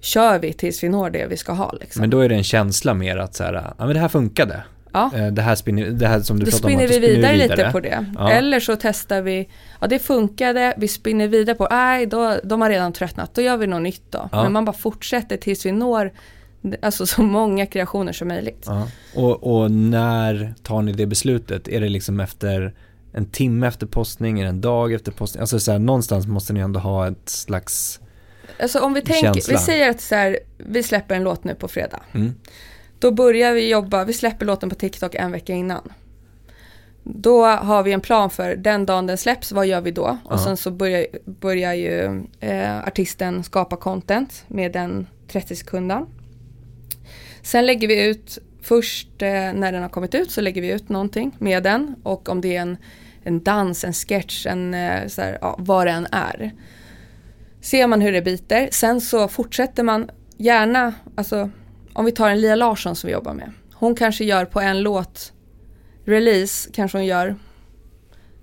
[0.00, 1.72] kör vi tills vi når det vi ska ha.
[1.80, 2.00] Liksom.
[2.00, 4.62] men då är det en känsla mer att så här, ja men det här funkade.
[4.92, 5.10] Ja.
[5.14, 7.36] Eh, Det här spinner, det här som du pratade om, spinner att vi då vidare,
[7.36, 8.06] lite på det.
[8.14, 8.30] Ja.
[8.30, 9.48] Eller så testar vi,
[9.80, 13.56] ja det funkade, vi spinner vidare på, nej då, de har redan tröttnat, då gör
[13.56, 14.28] vi något nytt då.
[14.32, 14.42] Ja.
[14.42, 16.12] Men man bara fortsätter tills vi når
[16.82, 18.66] alltså, så många kreationer som möjligt.
[19.14, 21.68] Och, och när tar ni det beslutet?
[21.68, 22.74] Är det liksom efter
[23.12, 25.40] en timme efter postning, är det en dag efter postning?
[25.40, 28.00] Alltså så här, någonstans måste ni ändå ha ett slags...
[28.60, 31.68] Alltså om vi tänker, vi säger att så här, vi släpper en låt nu på
[31.68, 32.00] fredag.
[32.12, 32.34] Mm,
[33.00, 35.92] Då börjar vi jobba, vi släpper låten på TikTok en vecka innan.
[37.02, 40.18] Då har vi en plan för den dagen den släpps, vad gör vi då?
[40.24, 46.06] Och sen så börjar, börjar ju eh, artisten skapa content med den 30 sekunden.
[47.42, 50.88] Sen lägger vi ut, först eh, när den har kommit ut så lägger vi ut
[50.88, 52.76] någonting med den och om det är en,
[53.22, 56.52] en dans, en sketch, en, eh, så här, ja, vad det än är.
[57.60, 61.50] Ser man hur det biter, sen så fortsätter man gärna, alltså
[61.92, 63.52] om vi tar en Lia Larsson som vi jobbar med.
[63.74, 65.32] Hon kanske gör på en låt
[66.04, 67.36] release, kanske hon gör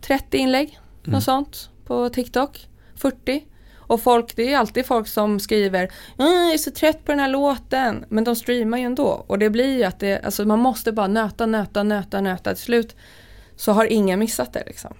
[0.02, 1.14] 30 inlägg, Mm.
[1.16, 3.46] något sånt på TikTok, 40.
[3.78, 5.80] Och folk, det är alltid folk som skriver
[6.18, 9.08] "Mm, jag är så trött på den här låten, men de streamar ju ändå.
[9.28, 12.54] Och det blir ju att det, alltså man måste bara nöta, nöta, nöta, nöta.
[12.56, 12.96] Till slut
[13.56, 14.94] så har ingen missat det liksom.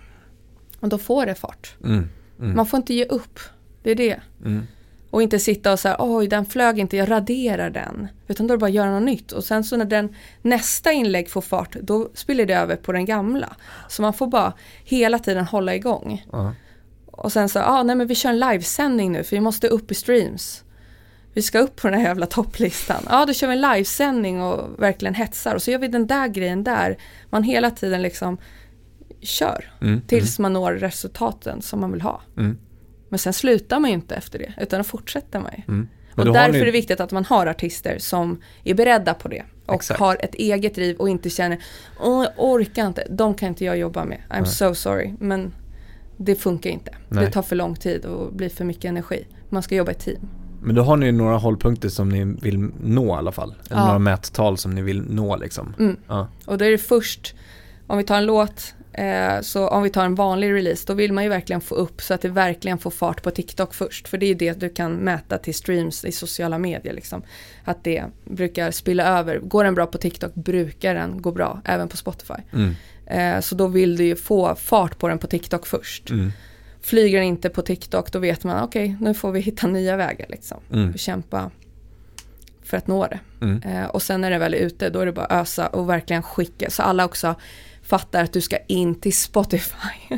[0.80, 1.76] Och då får det fart.
[1.84, 3.40] mm, mm, Man får inte ge upp,
[3.84, 4.20] det är det.
[4.46, 4.68] mm.
[5.10, 8.08] Och inte sitta och säga oj den flög inte, jag raderar den.
[8.28, 9.32] Utan då är det bara att göra något nytt.
[9.32, 13.06] Och sen så när den nästa inlägg får fart, då spiller det över på den
[13.06, 13.56] gamla.
[13.88, 14.54] Så man får bara
[14.84, 16.26] hela tiden hålla igång.
[16.32, 16.54] Ja.
[17.12, 19.92] Och sen så, ah, nej men vi kör en livesändning nu för vi måste upp
[19.92, 20.64] i streams.
[21.34, 23.04] Vi ska upp på den här jävla topplistan.
[23.10, 25.56] Ja, då kör vi en livesändning och verkligen hetsar.
[25.56, 26.98] Och så gör vi den där grejen där.
[27.30, 28.38] Man hela tiden liksom
[29.22, 29.72] kör.
[29.82, 32.22] Mm, Tills man når resultaten som man vill ha.
[32.38, 32.58] mm,
[33.10, 35.64] Men sen slutar man ju inte efter det, utan då fortsätter man ju.
[35.74, 35.88] mm.
[36.16, 39.44] Och därför ni- är det viktigt att man har artister som är beredda på det.
[39.66, 40.00] Och Exakt.
[40.00, 41.58] har ett eget driv och inte känner,
[42.00, 44.18] åh jag orkar inte, de kan inte jag jobba med.
[44.30, 44.46] I'm Nej.
[44.46, 45.14] so sorry.
[45.20, 45.54] Men
[46.18, 46.92] det funkar inte.
[47.10, 47.26] Nej.
[47.26, 49.26] Det tar för lång tid och blir för mycket energi.
[49.50, 50.28] Man ska jobba i team.
[50.62, 53.56] Men då har ni några hållpunkter som ni vill nå i alla fall.
[53.70, 53.86] Eller Ja.
[53.86, 55.74] några mättal som ni vill nå liksom.
[55.80, 55.98] Mm.
[56.08, 56.28] Ja.
[56.46, 57.36] Och då är det först,
[57.88, 61.14] om vi tar en låt, Eh, så om vi tar en vanlig release, då vill
[61.14, 64.08] man ju verkligen få upp så att det verkligen får fart på TikTok först.
[64.08, 66.94] För det är ju det du kan mäta till streams i sociala medier.
[66.94, 67.22] Liksom.
[67.64, 69.40] Att det brukar spilla över.
[69.40, 72.34] Går den bra på TikTok brukar den gå bra, även på Spotify.
[72.54, 72.76] Mm.
[73.06, 76.10] Eh, så då vill du ju få fart på den på TikTok först.
[76.10, 76.32] Mm.
[76.82, 79.98] Flyger den inte på TikTok, då vet man okej, okay, nu får vi hitta nya
[79.98, 80.28] vägar.
[80.30, 80.58] Liksom.
[80.74, 80.92] Mm.
[80.94, 81.52] Och kämpa
[82.64, 83.20] för att nå det.
[83.42, 83.62] Mm.
[83.62, 85.90] Eh, och sen när det väl är ute, då är det bara att ösa och
[85.90, 86.70] verkligen skicka.
[86.70, 87.36] Så alla också
[87.88, 90.18] fattar att du ska in till Spotify.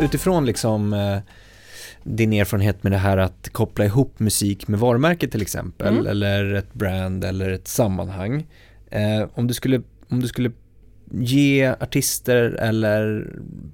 [0.00, 1.18] Utifrån liksom eh,
[2.02, 6.06] din erfarenhet med det här att koppla ihop musik med varumärke till exempel, Mm.
[6.06, 8.46] eller ett brand eller ett sammanhang.
[8.90, 10.52] Eh, om, du skulle, om du skulle
[11.10, 13.30] ge artister eller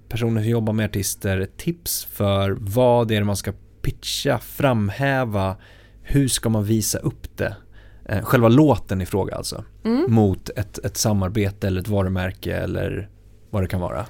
[0.09, 3.53] personer som jobbar med artister ett tips för vad det är man ska
[3.83, 5.57] pitcha, framhäva,
[6.03, 7.57] hur ska man visa upp det?
[8.13, 10.07] Eh, själva låten i fråga alltså, Mm.
[10.09, 13.09] mot ett, ett samarbete eller ett varumärke eller
[13.51, 14.07] vad det kan vara.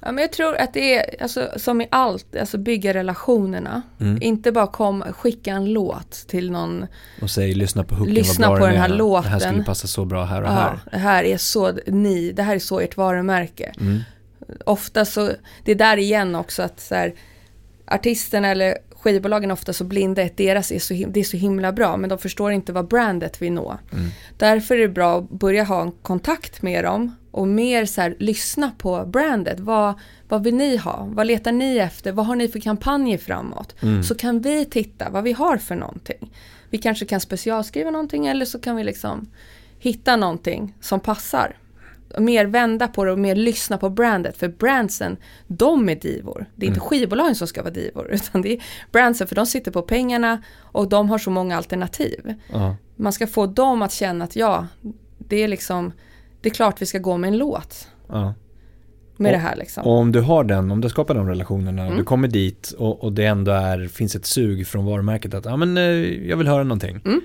[0.00, 3.82] Ja, men jag tror att det är, alltså, som i allt, alltså bygga relationerna.
[4.00, 4.22] Mm.
[4.22, 6.86] Inte bara kom, skicka en låt till någon,
[7.22, 8.98] Och säg lyssna på hooken, Lyssna vad bra på den den här är.
[8.98, 9.40] Det här låten.
[9.40, 10.78] skulle passa så bra här och ja, här.
[10.92, 13.72] det här är så ni, det här är så ert varumärke.
[13.80, 14.00] Mm.
[14.64, 15.30] Ofta så,
[15.64, 17.14] det är där igen också att så här,
[17.86, 21.96] artisterna eller skivbolagen ofta så blinda att deras är så, det är så himla bra
[21.96, 23.78] men de förstår inte vad brandet vill nå.
[23.92, 24.08] Mm.
[24.36, 28.16] Därför är det bra att börja ha en kontakt med dem och mer så här,
[28.18, 29.60] lyssna på brandet.
[29.60, 29.94] Vad,
[30.28, 31.08] vad vill ni ha?
[31.12, 32.12] Vad letar ni efter?
[32.12, 33.82] Vad har ni för kampanjer framåt?
[33.82, 34.02] Mm.
[34.02, 36.32] Så kan vi titta vad vi har för någonting.
[36.70, 39.30] Vi kanske kan specialskriva någonting eller så kan vi liksom
[39.78, 41.56] hitta någonting som passar.
[42.18, 44.36] Mer vända på det och mer lyssna på brandet.
[44.36, 46.46] För brandsen, de är divor.
[46.56, 48.08] Det är inte skivbolagen som ska vara divor.
[48.12, 52.34] Utan det är brandsen för de sitter på pengarna och de har så många alternativ.
[52.52, 52.76] Ja.
[52.96, 54.66] Man ska få dem att känna att ja,
[55.18, 55.92] det är liksom,
[56.40, 57.88] det är klart vi ska gå med en låt.
[58.08, 58.34] Ja.
[59.16, 59.82] Med Och- det här liksom.
[59.82, 61.98] Och om du har den, om du skapar de relationerna och Mm.
[61.98, 65.56] du kommer dit och, och det ändå är, finns ett sug från varumärket att ja
[65.56, 65.82] men eh,
[66.28, 67.00] jag vill höra någonting.
[67.04, 67.20] Mm.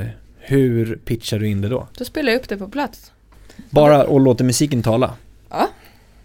[0.00, 0.06] Eh,
[0.38, 1.88] hur pitchar du in det då?
[1.98, 3.12] Då spelar jag upp det på plats.
[3.70, 5.14] Bara och låter musiken tala?
[5.50, 5.68] Ja,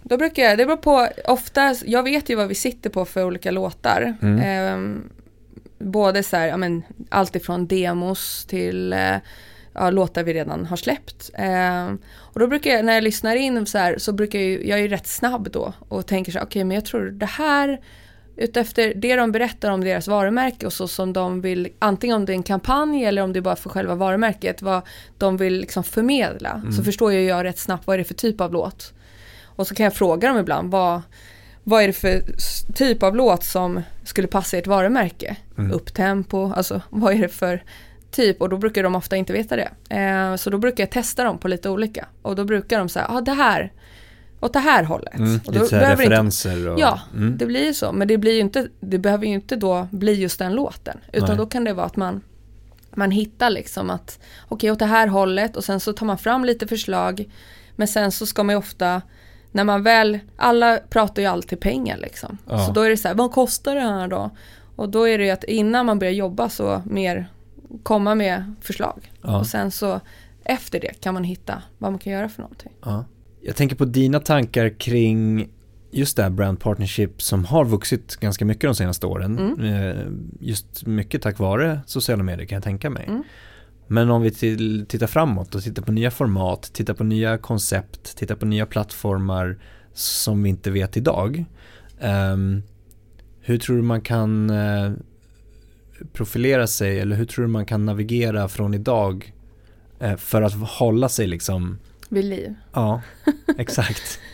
[0.03, 3.23] då brukar jag, det beror på, ofta, jag vet ju vad vi sitter på för
[3.23, 4.15] olika låtar.
[4.21, 4.39] Mm.
[4.43, 5.09] Ehm,
[5.79, 9.15] både så här, ja men allt ifrån demos till eh,
[9.73, 11.31] ja, låtar vi redan har släppt.
[11.33, 14.67] Ehm, och då brukar jag, när jag lyssnar in så här, så brukar jag ju,
[14.67, 17.25] jag är ju rätt snabb då och tänker så här, okej men jag tror det
[17.25, 17.79] här
[18.37, 22.31] Utefter det de berättar om deras varumärke och så som de vill, antingen om det
[22.31, 24.81] är en kampanj eller om det är bara för själva varumärket, vad
[25.17, 26.61] de vill liksom förmedla.
[26.71, 28.93] Så förstår jag, jag rätt snabbt vad är det för typ av låt.
[29.43, 31.01] Och så kan jag fråga dem ibland, vad,
[31.63, 32.21] vad är det för
[32.73, 35.35] typ av låt som skulle passa ert varumärke?
[35.57, 35.71] Mm.
[35.71, 37.63] Upptempo, alltså vad är det för
[38.11, 38.41] typ?
[38.41, 39.95] Och då brukar de ofta inte veta det.
[39.95, 42.05] Eh, så då brukar jag testa dem på lite olika.
[42.21, 43.71] Och då brukar de säga, ja ah, det här,
[44.39, 45.15] åt det här hållet.
[45.15, 45.39] Mm.
[45.45, 46.79] Och då Lite här behöver inte- referenser och...
[46.79, 47.37] Ja, Mm.
[47.37, 47.91] det blir ju så.
[47.91, 50.97] Men det, blir inte, det behöver ju inte då bli just den låten.
[51.13, 51.37] Utan Nej.
[51.37, 52.21] då kan det vara att man,
[52.95, 56.45] man hittar liksom att okej åt det här hållet och sen så tar man fram
[56.45, 57.25] lite förslag.
[57.75, 59.01] Men sen så ska man ju ofta,
[59.51, 62.37] när man väl, alla pratar ju alltid pengar liksom.
[62.49, 62.65] Ja.
[62.65, 64.29] Så då är det så här, vad kostar det här då?
[64.75, 67.27] Och då är det ju att innan man börjar jobba så mer
[67.83, 69.11] komma med förslag.
[69.21, 69.39] Ja.
[69.39, 69.99] Och sen så
[70.43, 72.71] efter det kan man hitta vad man kan göra för någonting.
[72.85, 73.05] Ja.
[73.41, 75.49] Jag tänker på dina tankar kring
[75.91, 79.39] just det här brand partnership som har vuxit ganska mycket de senaste åren.
[79.39, 79.63] Mm.
[79.63, 80.05] Eh,
[80.39, 83.05] Just mycket tack vare sociala medier kan jag tänka mig.
[83.07, 83.23] Mm.
[83.87, 88.17] Men om vi till, tittar framåt och tittar på nya format, tittar på nya koncept,
[88.17, 89.57] tittar på nya plattformar
[89.93, 91.45] som vi inte vet idag.
[91.99, 92.63] Ehm,
[93.41, 94.91] hur tror du man kan eh,
[96.13, 99.33] profilera sig eller hur tror du man kan navigera från idag
[99.99, 101.77] eh, för att hålla sig liksom
[102.09, 102.55] Vid liv.
[102.73, 103.01] Ja,
[103.57, 104.19] exakt.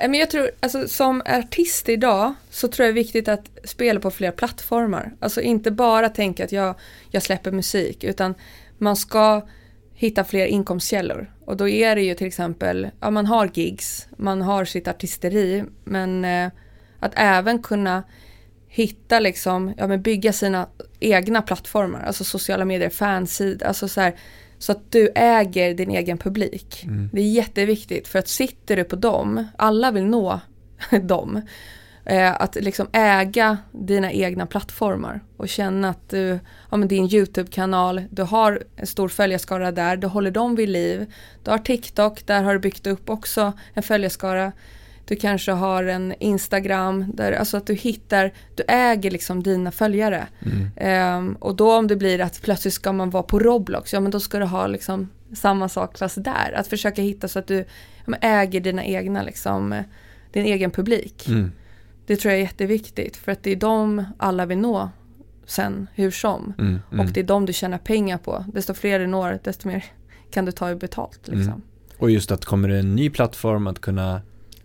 [0.00, 3.50] Eh, Men jag tror, alltså som artist idag så tror jag det är viktigt att
[3.64, 5.12] spela på fler plattformar.
[5.20, 6.74] Alltså inte bara tänka att jag,
[7.10, 8.34] jag släpper musik utan
[8.78, 9.46] man ska
[9.94, 11.32] hitta fler inkomstkällor.
[11.44, 15.64] Och då är det ju till exempel, ja man har gigs, man har sitt artisteri
[15.84, 16.50] men eh,
[17.00, 18.02] att även kunna
[18.68, 20.68] hitta liksom, ja men bygga sina
[21.00, 24.14] egna plattformar, alltså sociala medier, fansidor, alltså så här,
[24.58, 26.84] så att du äger din egen publik.
[26.84, 27.10] Mm.
[27.12, 30.40] Det är jätteviktigt för att sitter du på dem, alla vill nå
[31.02, 31.42] dem.
[32.04, 36.38] Eh, att liksom äga dina egna plattformar och känna att du,
[36.70, 41.12] ja men din YouTube-kanal, du har en stor följarskara där, du håller dem vid liv.
[41.44, 44.52] Du har TikTok, där har du byggt upp också en följarskara.
[45.08, 50.26] Du kanske har en Instagram, där, alltså att du hittar, du äger liksom dina följare.
[50.40, 51.18] Mm.
[51.18, 54.10] Um, och då om det blir att plötsligt ska man vara på Roblox, ja men
[54.10, 56.52] då ska du ha liksom samma sak fast där.
[56.56, 57.64] Att försöka hitta så att du
[58.20, 59.82] äger dina egna liksom,
[60.32, 61.28] din egen publik.
[61.28, 61.52] Mm.
[62.06, 64.90] Det tror jag är jätteviktigt för att det är de alla vill nå
[65.46, 66.54] sen hur som.
[66.58, 66.78] Mm.
[66.92, 67.06] Mm.
[67.06, 68.44] Och det är de du tjänar pengar på.
[68.52, 69.84] Desto fler du når, desto mer
[70.30, 71.20] kan du ta i betalt.
[71.24, 71.52] Liksom.
[71.52, 71.62] Mm.
[71.98, 74.22] Och just att kommer det en ny plattform att kunna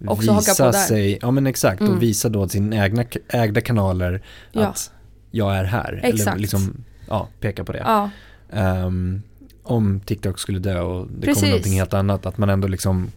[0.07, 1.93] Också visa sig, ja men exakt, Mm.
[1.93, 4.65] och visa då sin egna ägda kanaler Ja.
[4.65, 4.91] att
[5.31, 5.93] jag är här.
[6.03, 6.39] Eller Exakt.
[6.41, 7.79] liksom, ja, peka på det.
[7.85, 8.09] Ja,
[8.53, 9.21] Ehm,
[9.63, 11.35] om TikTok skulle dö och det Precis.
[11.41, 13.11] kommer någonting helt annat, att man ändå liksom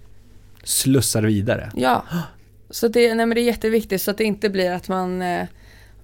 [0.63, 1.71] slussar vidare.
[1.75, 2.05] ja.
[2.71, 5.47] Så det, nej, men det är jätteviktigt så att det inte blir att man eh,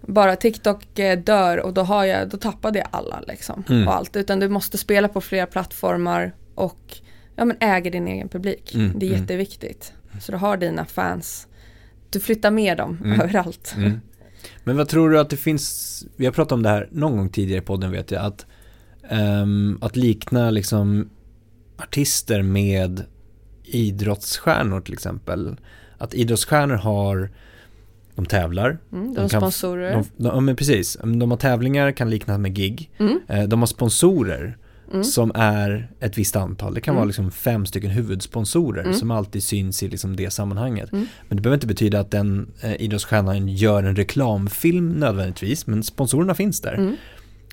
[0.07, 3.65] bara TikTok eh, dör och då, har jag, då tappade jag alla liksom.
[3.69, 3.89] Mm.
[3.89, 4.17] Och allt.
[4.17, 6.97] Utan du måste spela på flera plattformar och
[7.37, 8.75] ja, men äger din egen publik.
[8.75, 9.21] Mm, Det är mm.
[9.21, 9.93] jätteviktigt.
[10.21, 11.47] Så du har dina fans.
[12.11, 13.21] Du flyttar med dem Mm.
[13.21, 13.75] överallt.
[13.77, 14.01] Mm.
[14.65, 17.29] Men vad tror du att det finns, vi har pratat om det här någon gång
[17.29, 18.47] tidigare i podden vet jag, att,
[19.11, 21.09] ehm, att likna liksom
[21.77, 23.05] artister med
[23.65, 25.57] idrottsstjärnor till exempel.
[25.99, 27.31] Att idrottsstjärnor har,
[28.15, 29.91] de tävlar, Mm, De de kan- sponsorer.
[29.93, 33.61] de, de, ja men precis, de har tävlingar kan liknas med gig, Mm, Eh, de
[33.61, 34.59] har sponsorer
[34.93, 36.97] mm, som är ett visst antal, det kan Mm.
[36.99, 38.95] vara liksom fem stycken huvudsponsorer Mm.
[38.95, 40.93] som alltid syns i liksom det sammanhanget.
[40.93, 41.07] Mm.
[41.29, 46.35] Men det behöver inte betyda att den eh, idrottsstjärnan gör en reklamfilm nödvändigtvis, men sponsorerna
[46.35, 46.75] finns där.
[46.75, 46.97] mm,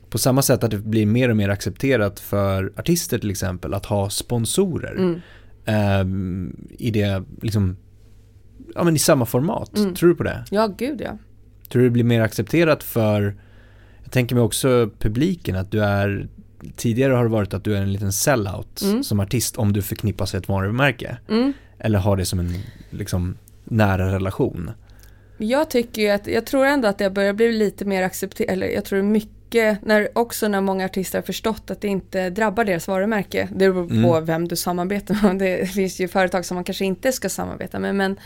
[0.09, 3.85] På samma sätt att det blir mer och mer accepterat för artister till exempel att
[3.85, 5.21] ha sponsorer
[5.65, 7.77] ehm, i det, liksom,
[8.75, 9.77] ja men i samma format.
[9.77, 9.95] Mm.
[9.95, 10.45] Tror du på det?
[10.51, 11.17] Ja, gud ja.
[11.69, 13.35] Tror du det blir mer accepterat för,
[14.03, 16.27] jag tänker mig också publiken, att du är,
[16.75, 19.03] tidigare har det varit att du är en liten sellout Mm.
[19.03, 21.17] som artist om du förknippas med ett varumärke.
[21.29, 21.53] Mm.
[21.79, 22.53] Eller har det som en,
[22.89, 24.71] liksom, nära relation.
[25.37, 28.67] Jag tycker ju att, jag tror ändå att det börjar bli lite mer accepterat, eller
[28.67, 32.87] jag tror mycket, när, också när många artister har förstått att det inte drabbar deras
[32.87, 33.47] varumärke.
[33.51, 34.25] Det beror på Mm.
[34.25, 35.37] vem du samarbetar med.
[35.39, 38.19] Det finns ju företag som man kanske inte ska samarbeta med, men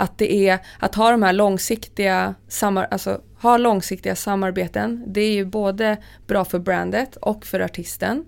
[0.00, 5.32] att det är, att ha de här långsiktiga, samar, alltså ha långsiktiga samarbeten, det är
[5.32, 5.96] ju både
[6.26, 8.24] bra för brandet och för artisten.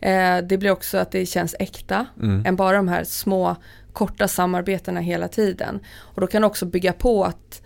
[0.00, 2.46] Eh, det blir också att det känns äkta Mm.
[2.46, 3.56] än bara de här små
[3.92, 5.80] korta samarbetena hela tiden.
[5.98, 7.62] Och då kan du också bygga på att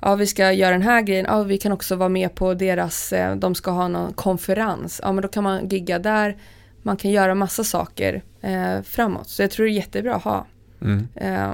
[0.00, 3.12] ja, vi ska göra den här grejen, ja, vi kan också vara med på deras,
[3.12, 6.36] eh, de ska ha någon konferens, ja men då kan man gigga där,
[6.82, 9.28] man kan göra massa saker eh, framåt.
[9.28, 10.46] Så jag tror det är jättebra att ha.
[10.80, 11.08] Mm.
[11.14, 11.50] Eh,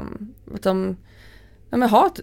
[0.54, 0.96] att de,
[1.70, 2.20] ja, men ha ett,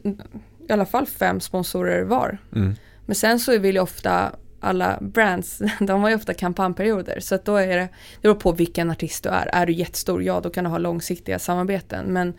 [0.70, 2.38] i alla fall fem sponsorer var.
[2.56, 2.76] Mm.
[3.06, 7.20] Men sen så vill ju ofta alla brands, de har ju ofta kampanjperioder.
[7.20, 9.50] Så att då är det, det beror på vilken artist du är.
[9.54, 12.06] Är du jättestor, ja då kan du ha långsiktiga samarbeten.
[12.06, 12.34] Men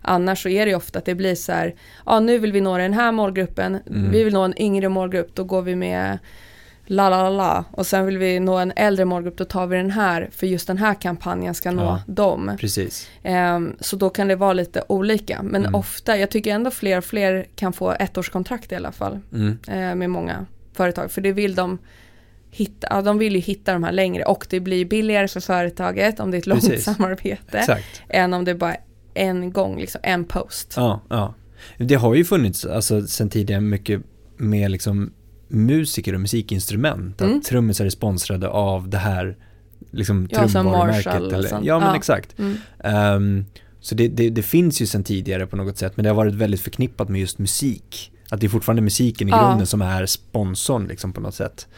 [0.00, 1.74] annars så är det ju ofta att det blir så här,
[2.06, 4.10] ja nu vill vi nå den här målgruppen, Mm.
[4.10, 6.18] vi vill nå en yngre målgrupp, då går vi med
[6.92, 7.64] la la la.
[7.70, 10.66] Och sen vill vi nå en äldre målgrupp, då tar vi den här, för just
[10.66, 12.02] den här kampanjen ska nå Ja.
[12.06, 12.56] dem.
[12.60, 13.08] Precis.
[13.22, 15.42] Ehm, så då kan det vara lite olika.
[15.42, 15.74] Men Mm.
[15.74, 19.58] ofta, jag tycker ändå fler och fler kan få ettårskontrakt i alla fall Mm.
[19.68, 21.10] eh, med många företag.
[21.10, 21.78] För det vill de
[22.50, 26.20] hitta, ja, de vill ju hitta de här längre och det blir billigare för företaget
[26.20, 26.84] om det är ett långt Precis.
[26.84, 28.02] samarbete Exakt.
[28.08, 28.76] än om det är bara
[29.14, 30.74] en gång, liksom en post.
[30.76, 31.34] Ja, ja.
[31.78, 34.00] Det har ju funnits, alltså sen tidigare, mycket
[34.36, 35.12] med liksom
[35.52, 37.20] musiker och musikinstrument.
[37.20, 37.36] Mm.
[37.36, 39.36] Att trummisar är sponsrade av det här
[39.90, 41.14] liksom Ja, som trumvarumärket.
[41.32, 41.96] Eller, ja, men Ja.
[41.96, 42.38] exakt.
[42.38, 42.56] Mm.
[42.84, 43.44] Ehm,
[43.80, 46.34] så det, det, det finns ju sen tidigare på något sätt, men det har varit
[46.34, 48.12] väldigt förknippat med just musik.
[48.30, 49.48] Att det är fortfarande musiken i Ja.
[49.48, 51.68] grunden som är sponsorn liksom på något sätt.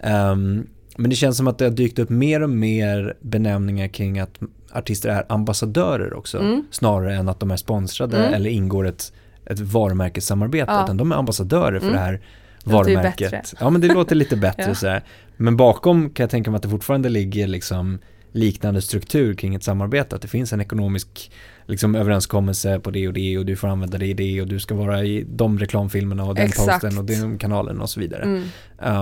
[0.00, 0.66] Ehm,
[0.96, 4.38] men det känns som att det har dykt upp mer och mer benämningar kring att
[4.72, 6.38] artister är ambassadörer också.
[6.38, 6.64] Mm.
[6.70, 8.34] Snarare än att de är sponsrade Mm.
[8.34, 9.12] eller ingår ett,
[9.46, 10.72] ett varumärkessamarbete.
[10.72, 10.84] Ja.
[10.84, 11.92] Utan de är ambassadörer för Mm.
[11.98, 12.20] det här
[12.64, 13.54] varumärket.
[13.60, 14.74] Ja men det låter lite bättre Ja.
[14.74, 15.02] så här.
[15.36, 17.98] Men bakom kan jag tänka mig att det fortfarande ligger liksom
[18.32, 20.16] liknande struktur kring ett samarbete.
[20.16, 21.30] Att det finns en ekonomisk
[21.66, 24.60] liksom, överenskommelse på det och det och du får använda det i det och du
[24.60, 26.68] ska vara i de reklamfilmerna och den Exakt.
[26.82, 28.22] posten och den kanalen och så vidare.
[28.22, 28.44] Mm.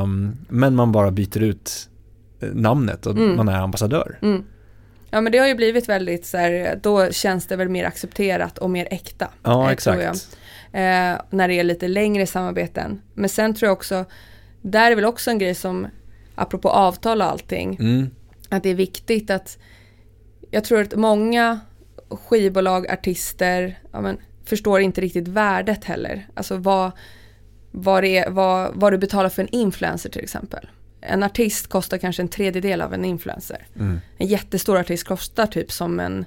[0.02, 1.88] Um, men man bara byter ut
[2.40, 3.36] eh, namnet och Mm.
[3.36, 4.18] man är ambassadör.
[4.22, 4.44] Mm.
[5.10, 8.58] Ja men det har ju blivit väldigt så här, då känns det väl mer accepterat
[8.58, 9.28] och mer äkta.
[9.42, 10.38] Ja, eh, exakt.
[10.76, 13.02] Eh, när det är lite längre samarbeten.
[13.14, 14.04] Men sen tror jag också,
[14.62, 15.86] där är väl också en grej som,
[16.34, 18.10] apropå avtal och allting, Mm.
[18.48, 19.58] att det är viktigt att,
[20.50, 21.60] jag tror att många
[22.08, 26.26] skivbolag, artister, ja, men, förstår inte riktigt värdet heller.
[26.34, 26.90] Alltså vad,
[27.70, 30.68] vad, är, vad, vad du betalar för en influencer till exempel.
[31.00, 33.66] En artist kostar kanske en tredjedel av en influencer.
[33.76, 34.00] Mm.
[34.18, 36.24] En jättestor artist kostar typ som en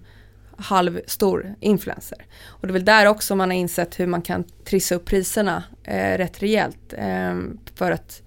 [0.60, 2.26] halvstor influencer.
[2.48, 5.64] Och det är väl där också man har insett hur man kan trissa upp priserna
[5.84, 6.94] eh, rätt rejält.
[6.98, 7.36] Eh,
[7.76, 8.22] för, att,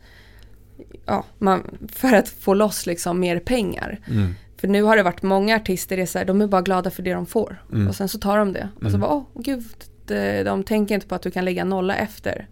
[1.07, 4.01] ja, man, för att få loss liksom mer pengar.
[4.11, 4.35] Mm.
[4.57, 6.91] För nu har det varit många artister, det är så här, de är bara glada
[6.91, 7.65] för det de får.
[7.73, 7.89] Mm.
[7.89, 8.69] Och sen så tar de det.
[8.77, 9.01] Och så Mm.
[9.01, 9.65] bara, åh gud,
[10.07, 12.49] de, de tänker inte på att du kan lägga nolla efter.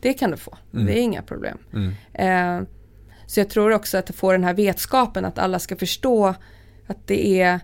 [0.00, 0.86] Det kan du få, Mm.
[0.86, 1.58] det är inga problem.
[2.12, 2.60] Eh,
[3.26, 6.34] så jag tror också att få den här vetskapen att alla ska förstå
[6.86, 7.60] att det är,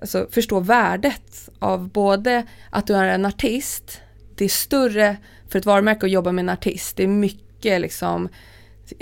[0.00, 4.00] alltså förstå värdet av både att du är en artist,
[4.34, 5.16] det är större
[5.48, 8.28] för ett varumärke att jobba med en artist, det är mycket liksom,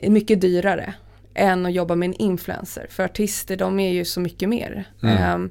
[0.03, 0.95] mycket dyrare
[1.35, 2.87] än att jobba med en influencer.
[2.91, 4.85] För artister de är ju så mycket mer.
[5.03, 5.17] Mm.
[5.17, 5.51] Ehm,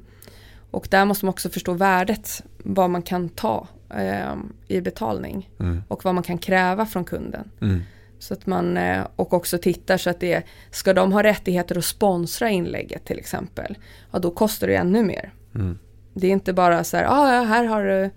[0.70, 5.82] och där måste man också förstå värdet, vad man kan ta ehm, i betalning Mm.
[5.88, 7.50] och vad man kan kräva från kunden.
[7.60, 7.82] Mm.
[8.18, 11.78] Så att man, eh, och också tittar så att det är, ska de ha rättigheter
[11.78, 13.78] att sponsra inlägget till exempel,
[14.12, 15.32] ja då kostar det ännu mer.
[15.54, 15.78] Mm.
[16.14, 18.10] Det är inte bara så här, ah, här har du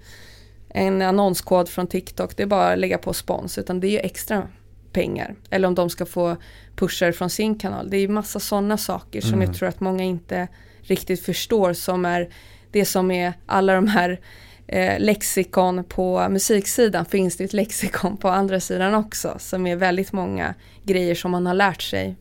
[0.70, 4.00] en annonskod från TikTok, det är bara att lägga på spons, utan det är ju
[4.00, 4.48] extra
[4.92, 5.36] pengar.
[5.50, 6.38] Eller om de ska få
[6.76, 7.90] pushar från sin kanal.
[7.90, 9.42] Det är ju massa sådana saker som Mm.
[9.42, 10.48] jag tror att många inte
[10.82, 12.30] riktigt förstår som är
[12.72, 14.20] det som är alla de här
[14.68, 20.12] eh, lexikon på musiksidan finns det ett lexikon på andra sidan också som är väldigt
[20.12, 20.54] många
[20.84, 22.16] grejer som man har lärt sig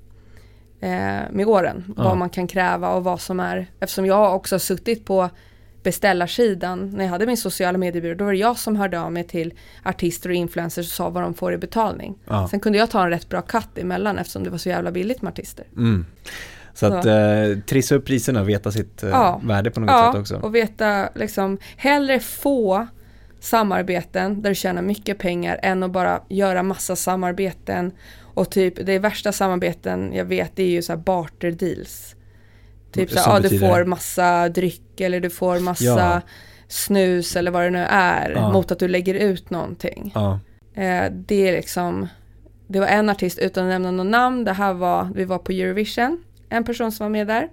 [0.81, 1.95] eh, med åren.
[1.97, 2.03] Ja.
[2.03, 5.31] Vad man kan kräva och vad som är, eftersom jag också har suttit på
[5.83, 9.25] beställarsidan när jag hade min sociala mediebyrå, då var det jag som hörde av mig
[9.25, 12.19] till artister och influencers och sa vad de får i betalning.
[12.25, 12.49] Ja.
[12.49, 15.23] Sen kunde jag ta en rätt bra cut emellan eftersom det var så jävla billigt
[15.23, 15.67] med artister.
[15.77, 16.07] Mm.
[16.77, 19.41] Så att eh, trissa upp priserna och veta sitt eh, Ja.
[19.45, 20.37] värde på något sätt också.
[20.37, 22.87] och veta liksom hellre få
[23.41, 27.93] samarbeten där du tjänar mycket pengar än att bara göra massa samarbeten
[28.35, 32.17] och typ det värsta samarbeten jag vet det är ju så här barter deals.
[32.93, 36.21] Typ så här, ja, du får massa dryck eller du får massa Ja.
[36.69, 38.53] snus eller vad det nu är Ja.
[38.53, 40.13] mot att du lägger ut någonting.
[40.15, 40.41] Ja.
[40.75, 42.09] Eh, det är liksom,
[42.67, 45.53] det var en artist utan att nämna något namn, det här var, vi var på
[45.53, 47.49] Eurovision, en person som var med där.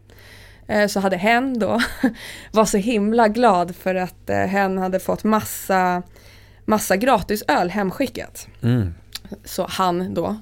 [0.67, 1.81] Eh, så hade hen då,
[2.51, 6.03] var så himla glad för att eh, hen hade fått massa,
[6.65, 8.47] massa gratis öl hemskickat.
[8.61, 8.93] Mm.
[9.45, 10.37] Så han då,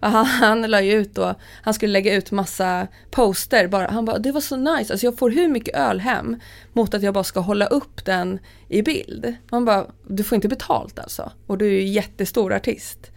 [0.00, 4.18] han, han la ju ut då, han skulle lägga ut massa poster bara, han bara
[4.18, 6.40] det var så nice, alltså jag får hur mycket öl hem
[6.72, 8.38] mot att jag bara ska hålla upp den
[8.68, 9.34] i bild.
[9.50, 13.10] Man bara, du får inte betalt alltså och du är ju jättestor artist.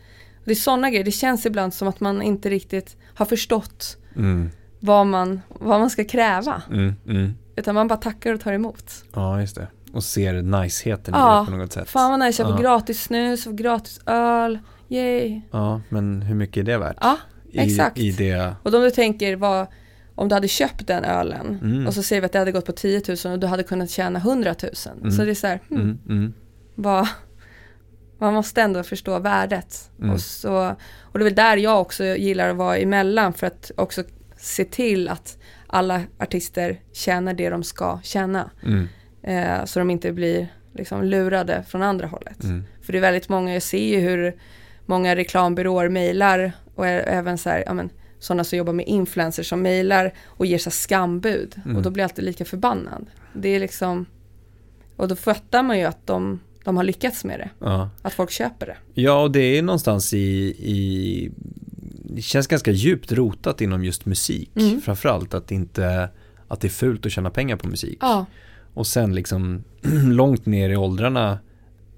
[0.45, 4.51] Det är sådana grejer, det känns ibland som att man inte riktigt har förstått Mm.
[4.85, 6.61] Vad man, vad man ska kräva.
[6.71, 6.93] Mm.
[7.07, 7.33] Mm.
[7.55, 8.91] Utan man bara tackar och tar emot.
[9.13, 9.67] Ja, just det.
[9.93, 11.89] Och ser niceheten i Ja, det på något sätt.
[11.89, 12.69] Fan vad nice, jag får Ja.
[12.71, 14.59] gratis snus, får gratis öl,
[14.89, 15.41] yay.
[15.51, 16.97] Ja, men hur mycket är det värt?
[17.01, 17.17] Ja,
[17.51, 17.97] I, exakt.
[17.97, 18.55] I det...
[18.63, 19.67] Och om du tänker vad,
[20.15, 21.87] om du hade köpt den ölen Mm.
[21.87, 23.89] och så säger vi att det hade gått på 10 000 och du hade kunnat
[23.89, 24.71] tjäna 100 000.
[24.99, 25.11] Mm.
[25.11, 25.99] Så det är så här, hmm, Mm.
[26.09, 26.33] Mm.
[26.75, 27.07] vad,
[28.19, 29.91] man måste ändå förstå värdet.
[30.13, 33.71] Och, så, och det är väl där jag också gillar att vara emellan för att
[33.77, 34.03] också
[34.45, 35.37] se till att
[35.67, 38.49] alla artister tjänar det de ska tjäna.
[38.63, 38.87] Mm.
[39.23, 42.43] Eh, så de inte blir liksom lurade från andra hållet.
[42.43, 42.63] Mm.
[42.81, 44.35] För det är väldigt många, jag ser ju hur
[44.85, 47.89] många reklambyråer mejlar och ä- även så här, ja men
[48.19, 51.55] sådana som jobbar med influencers som mejlar och ger så här skambud.
[51.65, 51.77] Mm.
[51.77, 53.05] Och då blir jag alltid lika förbannad.
[53.33, 54.05] Det är liksom,
[54.95, 57.49] och då fattar man ju att de, de har lyckats med det.
[57.59, 57.89] Ja.
[58.01, 58.77] Att folk köper det.
[59.01, 60.17] ja, och det är någonstans i,
[60.59, 61.31] i...
[62.15, 64.51] Det känns ganska djupt rotat inom just musik.
[64.55, 64.81] Mm.
[64.81, 66.09] Framförallt att inte...
[66.47, 67.97] Att det är fult att tjäna pengar på musik.
[68.01, 68.25] Ja,
[68.73, 69.63] Och sen liksom
[70.11, 71.39] långt ner i åldrarna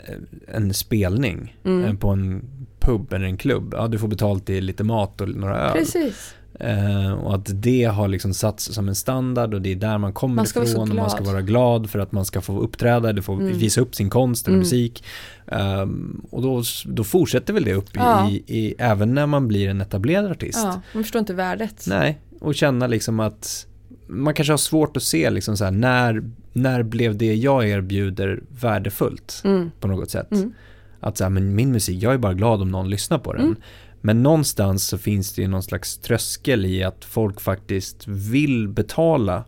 [0.07, 1.97] eh, en spelning Mm.
[1.97, 2.41] på en
[2.80, 3.74] pub eller en klubb.
[3.78, 5.74] Ja, du får betalt i lite mat och några öl.
[5.78, 6.36] precis.
[6.59, 10.13] Eh, och att det har liksom satts som en standard och det är där man
[10.13, 13.21] kommer Man ifrån och man ska vara glad för att man ska få uppträda, eller
[13.21, 13.57] få Mm.
[13.57, 14.59] visa upp sin konst eller Mm.
[14.63, 15.03] musik.
[15.47, 18.29] Ehm, och då, då fortsätter väl det upp Ja.
[18.29, 20.59] i, i, även när man blir en etablerad artist.
[20.63, 21.85] Ja, man förstår inte värdet.
[21.87, 23.67] Nej, och känna liksom att
[24.07, 28.39] man kanske har svårt att se liksom så här, när, när blev det jag erbjuder
[28.61, 29.71] värdefullt Mm.
[29.79, 30.31] på något sätt.
[30.31, 30.53] Mm.
[30.99, 33.55] Att så här, men min musik, jag är bara glad om någon lyssnar på den.
[34.01, 39.43] Men någonstans så finns det ju någon slags tröskel i att folk faktiskt vill betala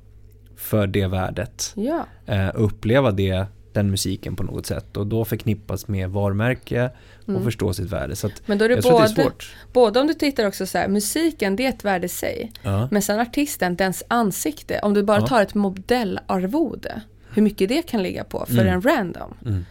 [0.57, 1.73] för det värdet.
[1.75, 4.97] Ja, Eh, uppleva det, den musiken på något sätt.
[4.97, 6.89] Och då förknippas med varumärke
[7.23, 7.43] och Mm.
[7.43, 8.15] förstå sitt värde.
[8.15, 9.55] Så men då är det att det är både, svårt.
[9.73, 12.51] både om du tittar också så här, musiken det är ett värde i sig.
[12.61, 12.87] Ja.
[12.91, 15.27] Men sen artisten, dens ansikte, om du bara Ja.
[15.27, 17.01] tar ett modellarvode,
[17.33, 18.67] hur mycket det kan ligga på för Mm.
[18.67, 19.33] en random.
[19.45, 19.65] Mm.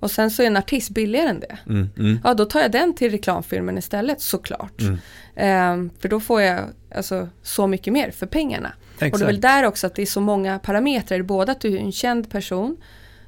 [0.00, 1.58] Och sen så är en artist billigare än det.
[1.66, 4.80] Mm, mm, Ja, då tar jag den till reklamfilmen istället såklart.
[4.80, 4.98] mm.
[5.36, 8.72] Ehm, för då får jag alltså, så mycket mer för pengarna.
[8.94, 9.42] Och det är väl Exakt.
[9.42, 11.22] där också att det är så många parametrar.
[11.22, 12.76] Både att du är en känd person,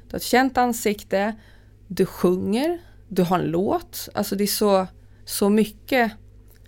[0.07, 1.35] du har ett känt ansikte,
[1.87, 4.09] du sjunger, du har en låt.
[4.13, 4.87] Alltså det är så,
[5.25, 6.11] så mycket.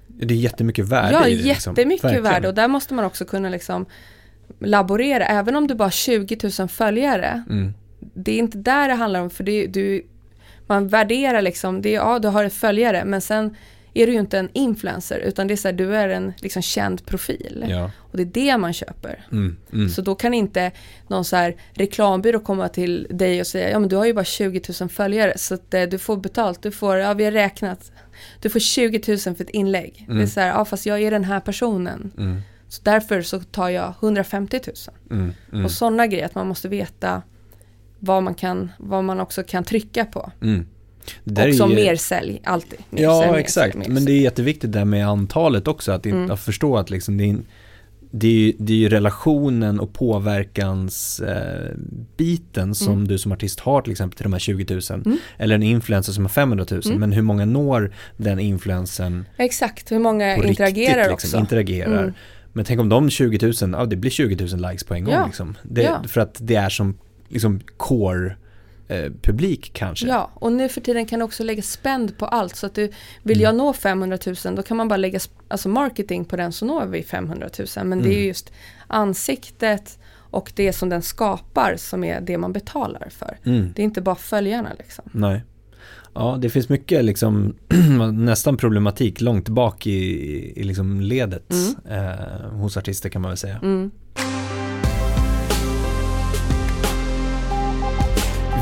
[0.08, 1.44] Det är jättemycket värde ja, i det.
[1.44, 1.74] liksom.
[1.74, 2.24] jättemycket Verkligen.
[2.24, 2.48] värde.
[2.48, 3.86] Och där måste man också kunna liksom
[4.60, 5.26] laborera.
[5.26, 7.44] Även om du bara har 20 000 följare.
[8.04, 9.30] Mm, Det är inte där det handlar om.
[9.30, 10.06] För det, du,
[10.68, 13.06] man värderar liksom, det är, ja du har ett följare.
[13.06, 13.56] Men sen
[13.96, 15.20] är du ju inte en influencer.
[15.20, 17.66] Utan det är så här, du är en liksom känd profil.
[17.70, 17.92] ja.
[17.98, 19.26] Och det är det man köper.
[19.32, 19.90] Mm, mm.
[19.90, 20.72] Så då kan inte
[21.08, 24.26] någon så här reklambyrå komma till dig och säga ja men du har ju bara
[24.26, 27.92] 20 000 följare så att eh, du får betalt, du får, ja vi har räknat,
[28.42, 30.06] du får 20 000 för ett inlägg.
[30.10, 32.12] Det är så här, ja fast jag är den här personen.
[32.18, 34.76] Mm, Så därför så tar jag 150 000.
[35.20, 37.22] mm, mm, Och sådana grejer, att man måste veta
[38.06, 40.32] vad man, kan, vad man också kan trycka på.
[40.42, 40.66] mm.
[41.24, 42.80] Det Och som är mer sälj, alltid.
[42.90, 43.74] Mer Ja, sälj, exakt.
[43.74, 46.32] sälj, Men det är jätteviktigt där med antalet också, att, Mm.
[46.32, 47.38] att förstå att liksom det är,
[48.12, 53.08] det är, ju- det är ju relationen och påverkansbiten eh, som Mm.
[53.08, 54.82] du som artist har till exempel till de här 20 000.
[55.06, 55.18] Mm.
[55.38, 56.82] Eller en influencer som har 500 000.
[56.86, 57.00] Mm.
[57.00, 61.14] Men hur många når den influencern Exakt, hur många interagerar riktigt?
[61.14, 61.26] också.
[61.28, 62.04] Liksom, interagerar.
[62.04, 62.14] Mm.
[62.54, 65.14] Men tänk om de 20 000, ja det blir 20 000 likes på en gång
[65.14, 65.26] Ja.
[65.26, 65.58] liksom.
[65.64, 66.04] Det, Ja.
[66.08, 66.98] För att det är som
[67.34, 68.36] liksom core
[68.88, 70.08] eh, publik kanske.
[70.08, 72.56] Ja, och nu för tiden kan du också lägga spend på allt.
[72.56, 72.92] Så att du,
[73.24, 73.44] vill Mm.
[73.46, 76.86] jag nå 500 000 då kan man bara lägga alltså marketing på den så når
[76.86, 77.86] vi 500 000.
[77.86, 78.20] Men det är Mm.
[78.22, 78.52] ju just
[78.88, 83.38] ansiktet och det som den skapar som är det man betalar för.
[83.44, 83.74] Mm.
[83.76, 85.06] Det är inte bara följarna liksom.
[85.12, 85.44] Nej.
[86.16, 87.56] Ja, det finns mycket liksom
[88.14, 90.00] nästan problematik långt bak i,
[90.60, 91.52] i liksom ledet
[91.90, 93.60] eh, hos artister kan man väl säga.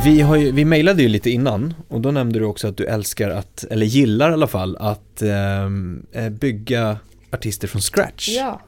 [0.04, 2.86] Vi, har ju, vi mejlade ju lite innan och då nämnde du också att du
[2.86, 6.98] älskar att, eller gillar i alla fall, att ehm, eh, bygga
[7.32, 8.30] artister från scratch.
[8.30, 8.62] Ja.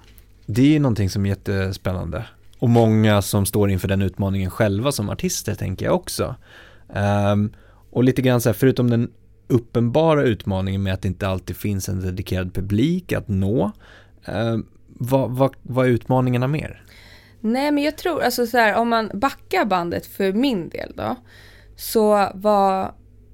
[0.46, 2.26] Det är ju någonting som är jättespännande.
[2.60, 6.36] Och många som står inför den utmaningen själva som artister tänker jag också.
[6.94, 7.54] Ehm,
[7.92, 9.12] och lite grann så här, förutom den
[9.48, 13.72] uppenbara utmaningen med att det inte alltid finns en dedikerad publik att nå.
[14.26, 16.84] ehm, vad, vad, vad är utmaningarna mer?
[17.46, 21.16] Nej men jag tror, alltså så här, om man backar bandet för min del då.
[21.76, 22.94] Så var,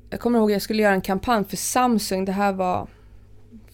[0.10, 2.88] jag kommer ihåg jag skulle göra en kampanj för Samsung, det här var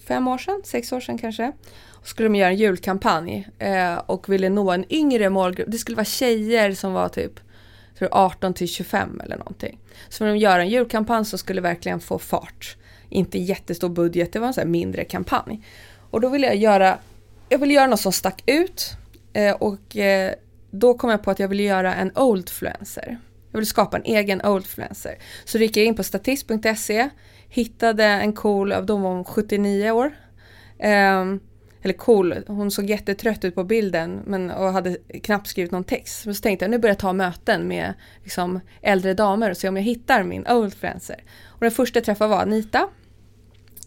[0.07, 1.51] fem år sedan, sex år sedan kanske.
[1.91, 5.71] Och skulle de göra en julkampanj eh, och ville nå en yngre målgrupp.
[5.71, 7.39] Det skulle vara tjejer som var typ
[7.97, 9.79] tror 18 till 25 eller någonting.
[10.09, 12.77] Så när de göra en julkampanj som skulle verkligen få fart.
[13.09, 15.63] Inte jättestor budget, det var en sån här mindre kampanj.
[16.09, 16.97] Och då ville jag göra,
[17.49, 18.97] jag ville göra något som stack ut.
[19.36, 20.33] Eh, och eh,
[20.71, 23.17] då kom jag på att jag ville göra en oldfluencer.
[23.51, 25.15] Jag ville skapa en egen oldfluencer.
[25.45, 27.09] Så då gick jag in på statist.se,
[27.49, 30.15] hittade en cool, då var hon 79 år.
[30.79, 31.39] Ehm,
[31.81, 36.25] eller cool, hon såg jättetrött ut på bilden men, och hade knappt skrivit någon text.
[36.25, 39.69] Men så tänkte jag nu börjar jag ta möten med liksom, äldre damer och se
[39.69, 41.23] om jag hittar min oldfluencer.
[41.45, 42.88] Och den första jag träffade var Anita.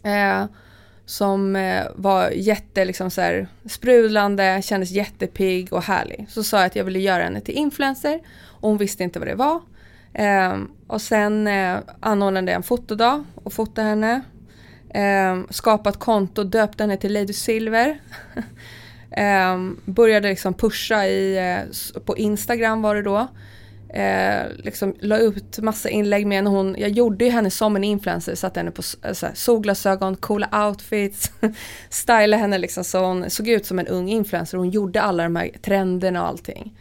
[0.02, 0.48] Ehm,
[1.08, 6.26] som eh, var jätte liksom så här, sprudlande, kändes jättepigg och härlig.
[6.28, 9.28] Så sa jag att jag ville göra henne till influencer och hon visste inte vad
[9.28, 9.60] det var.
[10.12, 14.20] Eh, och sen eh, anordnade jag en fotodag och fotade henne.
[14.90, 18.00] Eh, skapat konto, döpte henne till Lady Silver.
[19.10, 23.28] Ehm, började liksom pusha i, eh, på Instagram var det då.
[23.90, 26.50] Eh, liksom la ut massa inlägg med henne.
[26.50, 30.16] Hon, jag gjorde ju henne som en influencer, satte henne på eh, så här, solglasögon,
[30.16, 31.32] coola outfits,
[31.90, 34.58] stylade henne liksom så hon såg ut som en ung influencer.
[34.58, 36.78] Hon gjorde alla de här trenderna och allting.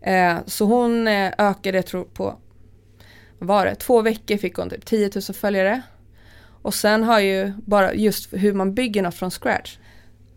[0.00, 2.38] Eh, så hon eh, ökade, tror på,
[3.38, 5.82] vad var det, två veckor fick hon typ 10 000 följare.
[6.62, 9.78] Och sen har ju bara just hur man bygger något från scratch.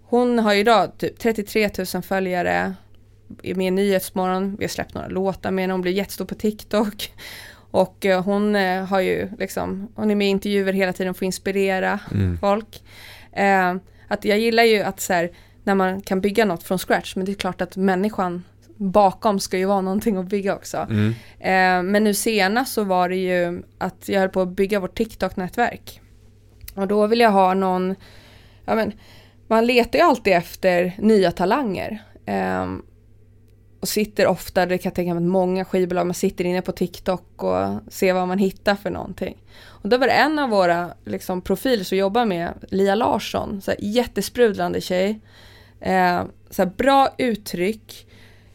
[0.03, 2.73] Hon har ju idag typ 33 000 följare
[3.43, 6.35] är med i Nyhetsmorgon, vi har släppt några låtar med henne, hon blir jättestor på
[6.35, 7.11] TikTok.
[7.73, 11.19] Och eh, hon eh, har ju liksom, hon är med i intervjuer hela tiden för
[11.25, 12.37] att inspirera Mm.
[12.37, 12.83] folk.
[13.33, 13.75] Eh,
[14.07, 15.31] att jag gillar ju att så här,
[15.63, 18.43] när man kan bygga något från scratch, men det är klart att människan
[18.77, 20.77] bakom ska ju vara någonting att bygga också.
[20.89, 21.09] Mm.
[21.39, 24.97] Eh, men nu senast så var det ju att jag höll på att bygga vårt
[24.97, 26.01] TikTok-nätverk.
[26.75, 27.95] Och då vill jag ha någon,
[28.65, 28.91] ja men
[29.47, 32.03] man letar ju alltid efter nya talanger.
[32.25, 32.81] Ehm,
[33.81, 36.71] och sitter ofta, det kan jag tänka mig att många skivbolag, man sitter inne på
[36.71, 39.37] TikTok och ser vad man hittar för någonting.
[39.65, 43.71] Och då var det en av våra liksom, profiler som jobbar med, Lia Larsson, så
[43.71, 45.19] här, jättesprudlande tjej.
[45.79, 48.07] Eh, så här, bra uttryck,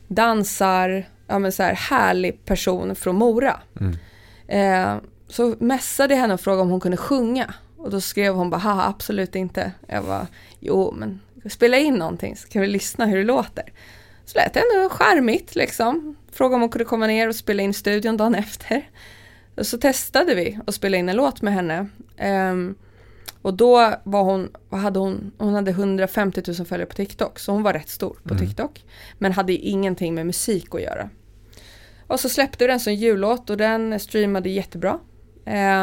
[0.09, 3.61] dansar, ja men så här härlig person från Mora.
[3.81, 3.97] Mm.
[4.49, 7.55] Eh, så mässade jag henne och frågade om hon kunde sjunga.
[7.77, 9.73] Och då skrev hon bara, haha absolut inte.
[9.87, 10.27] Jag bara,
[10.61, 11.21] jo men
[11.51, 13.73] spela in någonting så kan vi lyssna hur det låter.
[14.27, 16.17] Så lät det ändå charmigt liksom.
[16.33, 18.91] Frågade om hon kunde komma ner och spela in studion dagen efter.
[19.57, 21.89] Och så testade vi att spela in en låt med henne.
[22.51, 22.75] Um,
[23.43, 27.53] och då var hon, vad hade hon, hon hade 150 000 följare på TikTok, så
[27.53, 28.47] hon var rätt stor på mm.
[28.47, 28.85] TikTok.
[29.19, 31.11] Men hade ingenting med musik att göra.
[32.07, 34.99] Och så släppte vi den som jullåt och den streamade jättebra.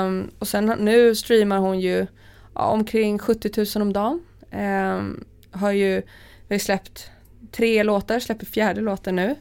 [0.01, 2.07] Um, och sen nu streamar hon ju
[2.55, 4.19] ja, omkring 70 000 om dagen.
[4.51, 6.01] Um, har ju,
[6.47, 7.11] vi har släppt
[7.55, 9.35] tre låtar, släpper fjärde låten nu.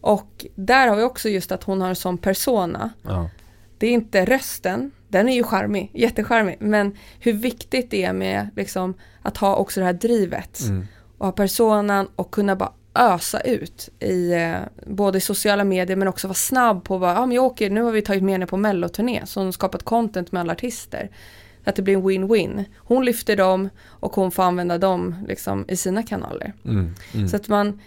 [0.00, 2.90] Och där har vi också just att hon har en sån persona.
[3.02, 3.30] Ja.
[3.78, 8.48] Det är inte rösten, den är ju charmig, jättecharmig, men hur viktigt det är med
[8.56, 10.60] liksom, att ha också det här drivet.
[10.60, 10.86] Mm.
[11.18, 16.26] Och ha personan och kunna bara ösa ut i eh, både sociala medier men också
[16.28, 18.56] vara snabb på vad, ja men jag åker, nu har vi tagit med henne på
[18.56, 21.10] melloturné som skapat content med alla artister.
[21.68, 22.64] Att det blir en win-win.
[22.76, 26.52] Hon lyfter dem och hon får använda dem liksom i sina kanaler.
[26.64, 27.28] Mm, mm.
[27.28, 27.80] Så att man,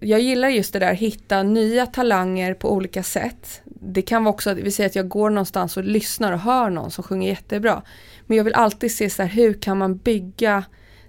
[0.00, 3.62] jag gillar just det där, hitta nya talanger på olika sätt.
[3.64, 6.70] Det kan vara också att vi säger att jag går någonstans och lyssnar och hör
[6.70, 7.82] någon som sjunger jättebra.
[8.26, 10.64] Men jag vill alltid se så här, hur kan man bygga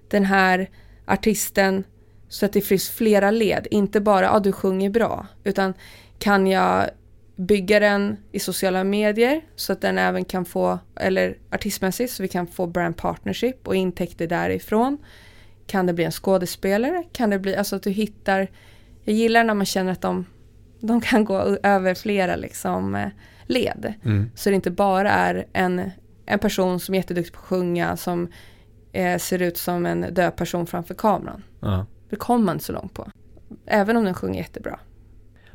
[0.08, 0.70] den här
[1.06, 1.84] artisten
[2.30, 5.74] så att det finns flera led, inte bara ja ah, du sjunger bra, utan
[6.20, 6.90] kan jag
[7.42, 12.30] bygga den i sociala medier så att den även kan få, eller artistmässigt så vi
[12.30, 14.98] kan få brand partnership och intäkter därifrån.
[15.68, 17.04] Kan det bli en skådespelare?
[17.12, 18.48] Kan det bli, alltså att du hittar,
[19.04, 20.26] jag gillar när man känner att de,
[20.80, 23.08] de kan gå över flera liksom eh,
[23.46, 23.94] led.
[24.04, 24.32] Mm.
[24.36, 25.92] Så det inte bara är en,
[26.26, 28.32] en person som är jätteduktig på att sjunga som
[28.92, 31.44] eh, ser ut som en död person framför kameran.
[31.60, 31.86] Ja.
[32.10, 33.12] Det kommer man inte så långt på.
[33.66, 34.80] Även om den sjunger jättebra.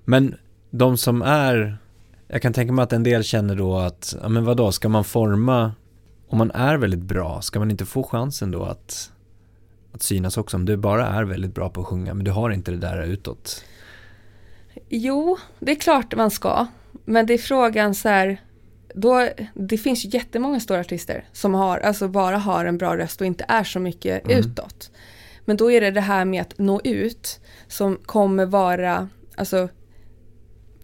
[0.05, 0.37] Men
[0.79, 1.79] de som är,
[2.29, 5.05] jag kan tänka mig att en del känner då att, ja men vadå, ska man
[5.05, 5.73] forma,
[6.29, 9.11] om man är väldigt bra, ska man inte få chansen då att,
[9.93, 10.57] att synas också?
[10.57, 13.03] Om du bara är väldigt bra på att sjunga, men du har inte det där
[13.03, 13.65] utåt?
[14.89, 16.67] Jo, det är klart man ska.
[17.05, 18.41] Men det är frågan så här,
[18.95, 23.21] då, det finns ju jättemånga stora artister som har, alltså bara har en bra röst
[23.21, 24.39] och inte är så mycket mm.
[24.39, 24.91] utåt.
[25.45, 29.69] Men då är det det här med att nå ut som kommer vara, alltså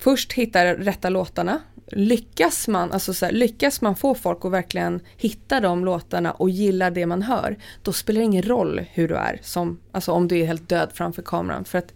[0.02, 1.60] först hitta rätta låtarna.
[1.86, 6.50] Lyckas man, alltså så här, lyckas man få folk att verkligen hitta de låtarna och
[6.50, 10.28] gilla det man hör, då spelar det ingen roll hur du är, som, alltså om
[10.28, 11.64] du är helt död framför kameran.
[11.64, 11.94] För att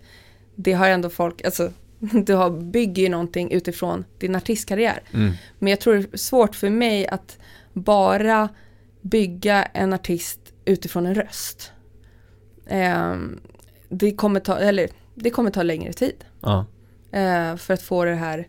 [0.55, 5.01] det har ändå folk, alltså du har, bygger ju någonting utifrån din artistkarriär.
[5.13, 5.33] Mm.
[5.59, 7.39] Men jag tror det är svårt för mig att
[7.73, 8.49] bara
[9.01, 11.73] bygga en artist utifrån en röst.
[12.67, 13.17] Eh,
[13.89, 16.25] det, kommer ta, eller, det kommer ta längre tid.
[16.41, 16.67] Ja.
[17.17, 18.49] Eh, för att få det här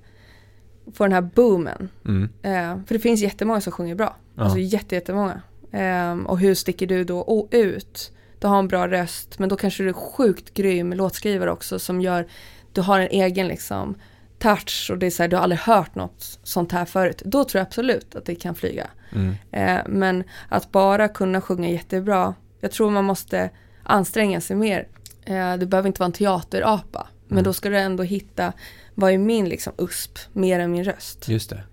[0.93, 1.89] få den här boomen.
[2.05, 2.29] Mm.
[2.41, 4.15] Eh, för det finns jättemånga som sjunger bra.
[4.35, 4.43] Ja.
[4.43, 5.41] Alltså jättemånga.
[5.71, 8.11] Eh, och hur sticker du då ut?
[8.39, 12.01] Du har en bra röst men då kanske du är sjukt grym låtskrivare också som
[12.01, 12.27] gör,
[12.73, 13.95] du har en egen liksom
[14.39, 17.21] touch och det är så här, du har aldrig hört något sånt här förut.
[17.25, 18.87] Då tror jag absolut att det kan flyga.
[19.11, 19.35] Mm.
[19.51, 23.49] Eh, men att bara kunna sjunga jättebra, jag tror man måste
[23.83, 24.87] anstränga sig mer.
[25.25, 27.07] Eh, det behöver inte vara en teaterapa.
[27.27, 27.43] Men mm.
[27.43, 28.53] då ska du ändå hitta,
[28.95, 31.29] vad är min liksom USP mer än min röst?
[31.29, 31.63] Just det.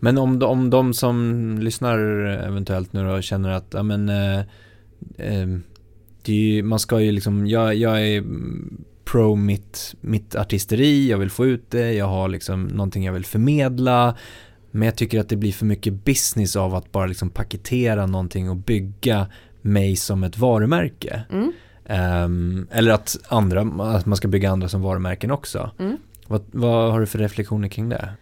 [0.00, 4.40] Men om de, om de som lyssnar eventuellt nu då känner att, ja men, eh,
[5.16, 5.48] eh,
[6.24, 8.24] ju, man ska ju liksom, jag, jag är
[9.04, 13.24] pro mitt, mitt artisteri, jag vill få ut det, jag har liksom någonting jag vill
[13.24, 14.16] förmedla.
[14.70, 18.50] Men jag tycker att det blir för mycket business av att bara liksom paketera någonting
[18.50, 19.26] och bygga
[19.62, 21.22] mig som ett varumärke.
[21.30, 21.52] Mm.
[21.92, 23.60] Um, eller att, andra,
[23.96, 25.70] att man ska bygga andra som varumärken också.
[25.78, 25.96] Mm.
[26.26, 28.12] Vad, vad har du för reflektioner kring det?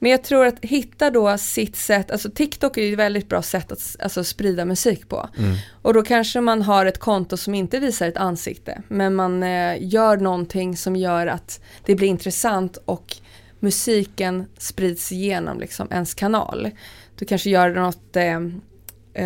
[0.00, 3.42] Men jag tror att hitta då sitt sätt, alltså TikTok är ju ett väldigt bra
[3.42, 5.28] sätt att alltså, sprida musik på.
[5.38, 5.56] Mm.
[5.82, 9.76] Och då kanske man har ett konto som inte visar ett ansikte, men man eh,
[9.80, 13.16] gör någonting som gör att det blir intressant och
[13.60, 16.70] musiken sprids igenom liksom ens kanal.
[17.14, 18.40] Du kanske gör något, eh,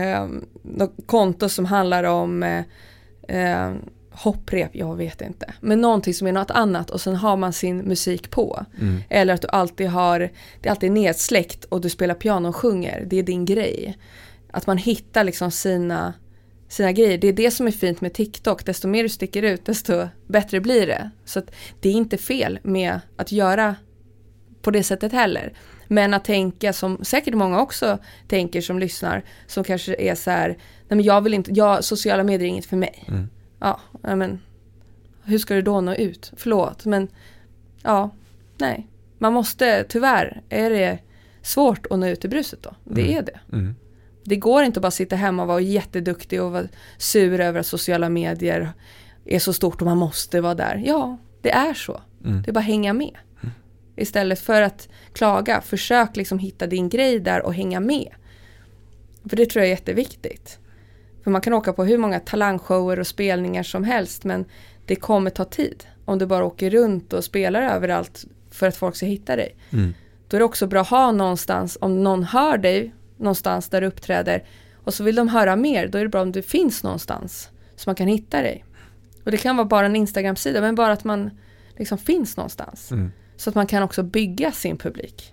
[0.00, 0.28] eh,
[0.62, 2.62] något konto som handlar om
[3.28, 3.72] eh,
[4.12, 5.54] hopprep, jag vet inte.
[5.60, 8.66] Men någonting som är något annat och sen har man sin musik på.
[8.80, 9.02] Mm.
[9.08, 10.18] Eller att du alltid har,
[10.60, 13.98] det är alltid nedsläckt och du spelar piano och sjunger, det är din grej.
[14.50, 16.14] Att man hittar liksom sina,
[16.68, 17.18] sina grejer.
[17.18, 20.60] Det är det som är fint med TikTok, desto mer du sticker ut desto bättre
[20.60, 21.10] blir det.
[21.24, 21.42] Så
[21.80, 23.76] det är inte fel med att göra
[24.62, 25.52] på det sättet heller.
[25.92, 27.98] Men att tänka som säkert många också
[28.28, 30.56] tänker som lyssnar, som kanske är så här, nej
[30.96, 33.04] men jag vill inte, jag, sociala medier är inget för mig.
[33.08, 33.28] Mm.
[33.58, 34.40] Ja, men
[35.24, 36.32] hur ska du då nå ut?
[36.36, 37.08] Förlåt, men
[37.82, 38.10] ja,
[38.58, 38.86] nej.
[39.18, 40.98] Man måste, tyvärr, är det
[41.42, 42.74] svårt att nå ut i bruset då.
[42.84, 43.16] Det Mm.
[43.18, 43.40] är det.
[43.52, 43.74] Mm.
[44.24, 46.64] Det går inte att bara sitta hemma och vara jätteduktig och vara
[46.98, 48.72] sur över att sociala medier
[49.24, 50.82] är så stort och man måste vara där.
[50.86, 52.00] Ja, det är så.
[52.24, 52.42] Mm.
[52.42, 53.16] Det är bara att hänga med.
[53.96, 58.08] Istället för att klaga, försök liksom hitta din grej där och hänga med.
[59.28, 60.58] För det tror jag är jätteviktigt.
[61.24, 64.44] För man kan åka på hur många talangshower och spelningar som helst men
[64.86, 65.84] det kommer ta tid.
[66.04, 69.56] Om du bara åker runt och spelar överallt för att folk ska hitta dig.
[69.70, 69.94] Mm.
[70.28, 73.86] Då är det också bra att ha någonstans, om någon hör dig någonstans där du
[73.86, 74.44] uppträder
[74.84, 77.88] och så vill de höra mer, då är det bra om du finns någonstans så
[77.88, 78.64] man kan hitta dig.
[79.24, 81.30] Och det kan vara bara en Instagram-sida, men bara att man
[81.76, 82.92] liksom finns någonstans.
[82.92, 83.12] Mm.
[83.42, 85.32] Så att man kan också bygga sin publik.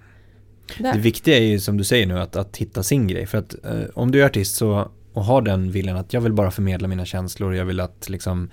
[0.78, 0.94] Där.
[0.94, 3.26] Det viktiga är ju som du säger nu att, att hitta sin grej.
[3.26, 6.34] För att eh, om du är artist så, och har den viljan att jag vill
[6.34, 8.50] bara förmedla mina känslor, jag vill att liksom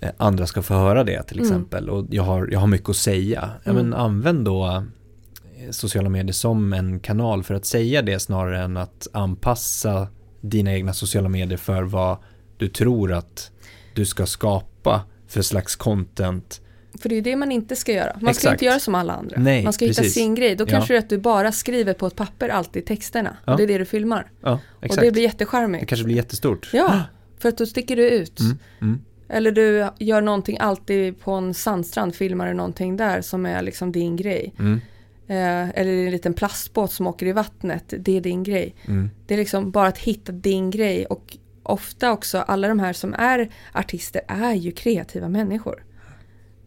[0.00, 1.50] eh, andra ska få höra det till Mm.
[1.50, 3.50] exempel och jag har, jag har mycket att säga.
[3.64, 3.84] Ja, Mm.
[3.86, 8.76] men använd då eh, sociala medier som en kanal för att säga det snarare än
[8.76, 10.08] att anpassa
[10.40, 12.16] dina egna sociala medier för vad
[12.56, 13.50] du tror att
[13.94, 16.60] du ska skapa för slags content.
[17.00, 18.12] För det är det man inte ska göra.
[18.12, 18.52] Man ska Exakt.
[18.52, 19.36] inte göra som alla andra.
[19.40, 20.14] Nej, man ska hitta precis.
[20.14, 20.54] sin grej.
[20.56, 20.68] Då Ja.
[20.70, 23.36] kanske det är att du bara skriver på ett papper alltid texterna.
[23.44, 23.52] Ja.
[23.52, 24.30] Och det är det du filmar.
[24.40, 25.88] Ja, Och det blir det jättecharmigt.
[25.88, 26.70] kanske blir jättestort.
[26.72, 27.02] Ja,
[27.38, 28.40] för att då sticker du ut.
[28.40, 33.46] Mm, mm, Eller du gör någonting alltid på en sandstrand, filmar du någonting där som
[33.46, 34.54] är liksom din grej.
[34.58, 34.80] mm,
[35.26, 38.74] Eh, eller en liten plastbåt som åker i vattnet, det är din grej.
[38.88, 42.92] mm, Det är liksom bara att hitta din grej och ofta också alla de här
[42.92, 45.84] som är artister är ju kreativa människor.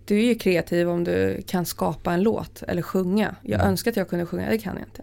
[0.06, 3.36] Du är ju kreativ om du kan skapa en låt eller sjunga.
[3.42, 3.68] Jag Mm.
[3.68, 5.02] önskar att jag kunde sjunga, det kan jag inte.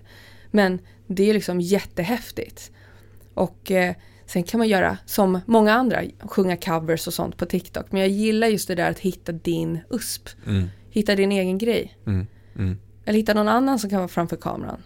[0.50, 2.70] Men det är liksom jättehäftigt.
[3.34, 3.94] Och eh,
[4.26, 7.92] sen kan man göra som många andra, sjunga covers och sånt på TikTok.
[7.92, 10.28] Men jag gillar just det där att hitta din USP.
[10.46, 11.96] mm, Hitta din egen grej.
[12.06, 12.26] mm,
[12.58, 12.78] mm.
[13.04, 14.82] Eller hitta någon annan som kan vara framför kameran.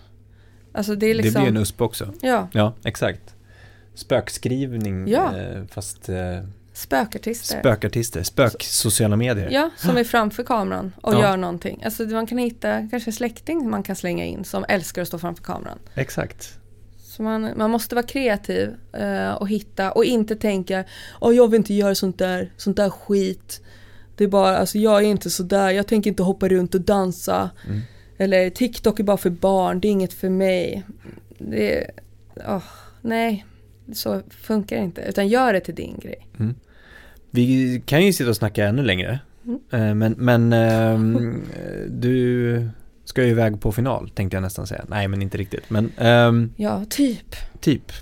[0.73, 1.43] Alltså det är Det liksom...
[1.43, 2.12] blir en USP också.
[2.23, 3.35] Ja, Ja, exakt.
[3.95, 5.36] Spökskrivning, Ja.
[5.39, 6.16] eh, fast eh,
[6.75, 7.61] spökartister.
[7.61, 9.49] spökartister, spök sociala medier.
[9.51, 11.21] Ja, som är framför kameran och Ja.
[11.23, 11.83] gör någonting.
[11.85, 15.45] Alltså man kan hitta kanske släkting man kan slänga in som älskar att stå framför
[15.45, 15.79] kameran.
[15.95, 16.59] Exakt.
[16.99, 20.85] Så man, man måste vara kreativ eh, och hitta och inte tänka
[21.21, 23.61] Åh jag vill inte göra sånt där, sånt där skit.
[24.17, 27.51] Det är bara, alltså jag är inte sådär, jag tänker inte hoppa runt och dansa.
[27.67, 27.81] Mm.
[28.19, 30.83] Eller TikTok är bara för barn, det är inget för mig.
[31.39, 31.91] Det,
[32.49, 32.63] åh,
[33.01, 33.47] nej,
[33.93, 35.01] så funkar det inte.
[35.01, 36.27] Utan gör det till din grej.
[37.35, 39.19] Vi kan ju sitta och snacka ännu längre.
[39.47, 39.59] Mm.
[39.70, 41.43] Eh, Men, men ehm,
[41.89, 42.69] du
[43.05, 44.85] ska ju iväg på final, tänkte jag nästan säga.
[44.89, 45.70] Nej, men inte riktigt.
[45.70, 47.36] Men ehm, Ja, typ.
[47.61, 47.93] typ.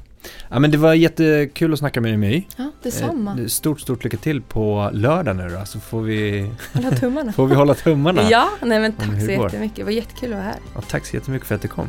[0.50, 2.44] Ja, men det var jättekul att snacka med dig My.
[2.56, 3.36] Ja, detsamma.
[3.40, 7.32] Eh, Stort, stort lycka till på lördag nu då, så får vi, Hålla tummarna.
[7.36, 8.30] får vi hålla tummarna.
[8.30, 9.76] Ja, nej men tack så jättemycket.
[9.76, 10.56] Det var jättekul att vara här.
[10.74, 11.88] Ja, tack så jättemycket för att du kom.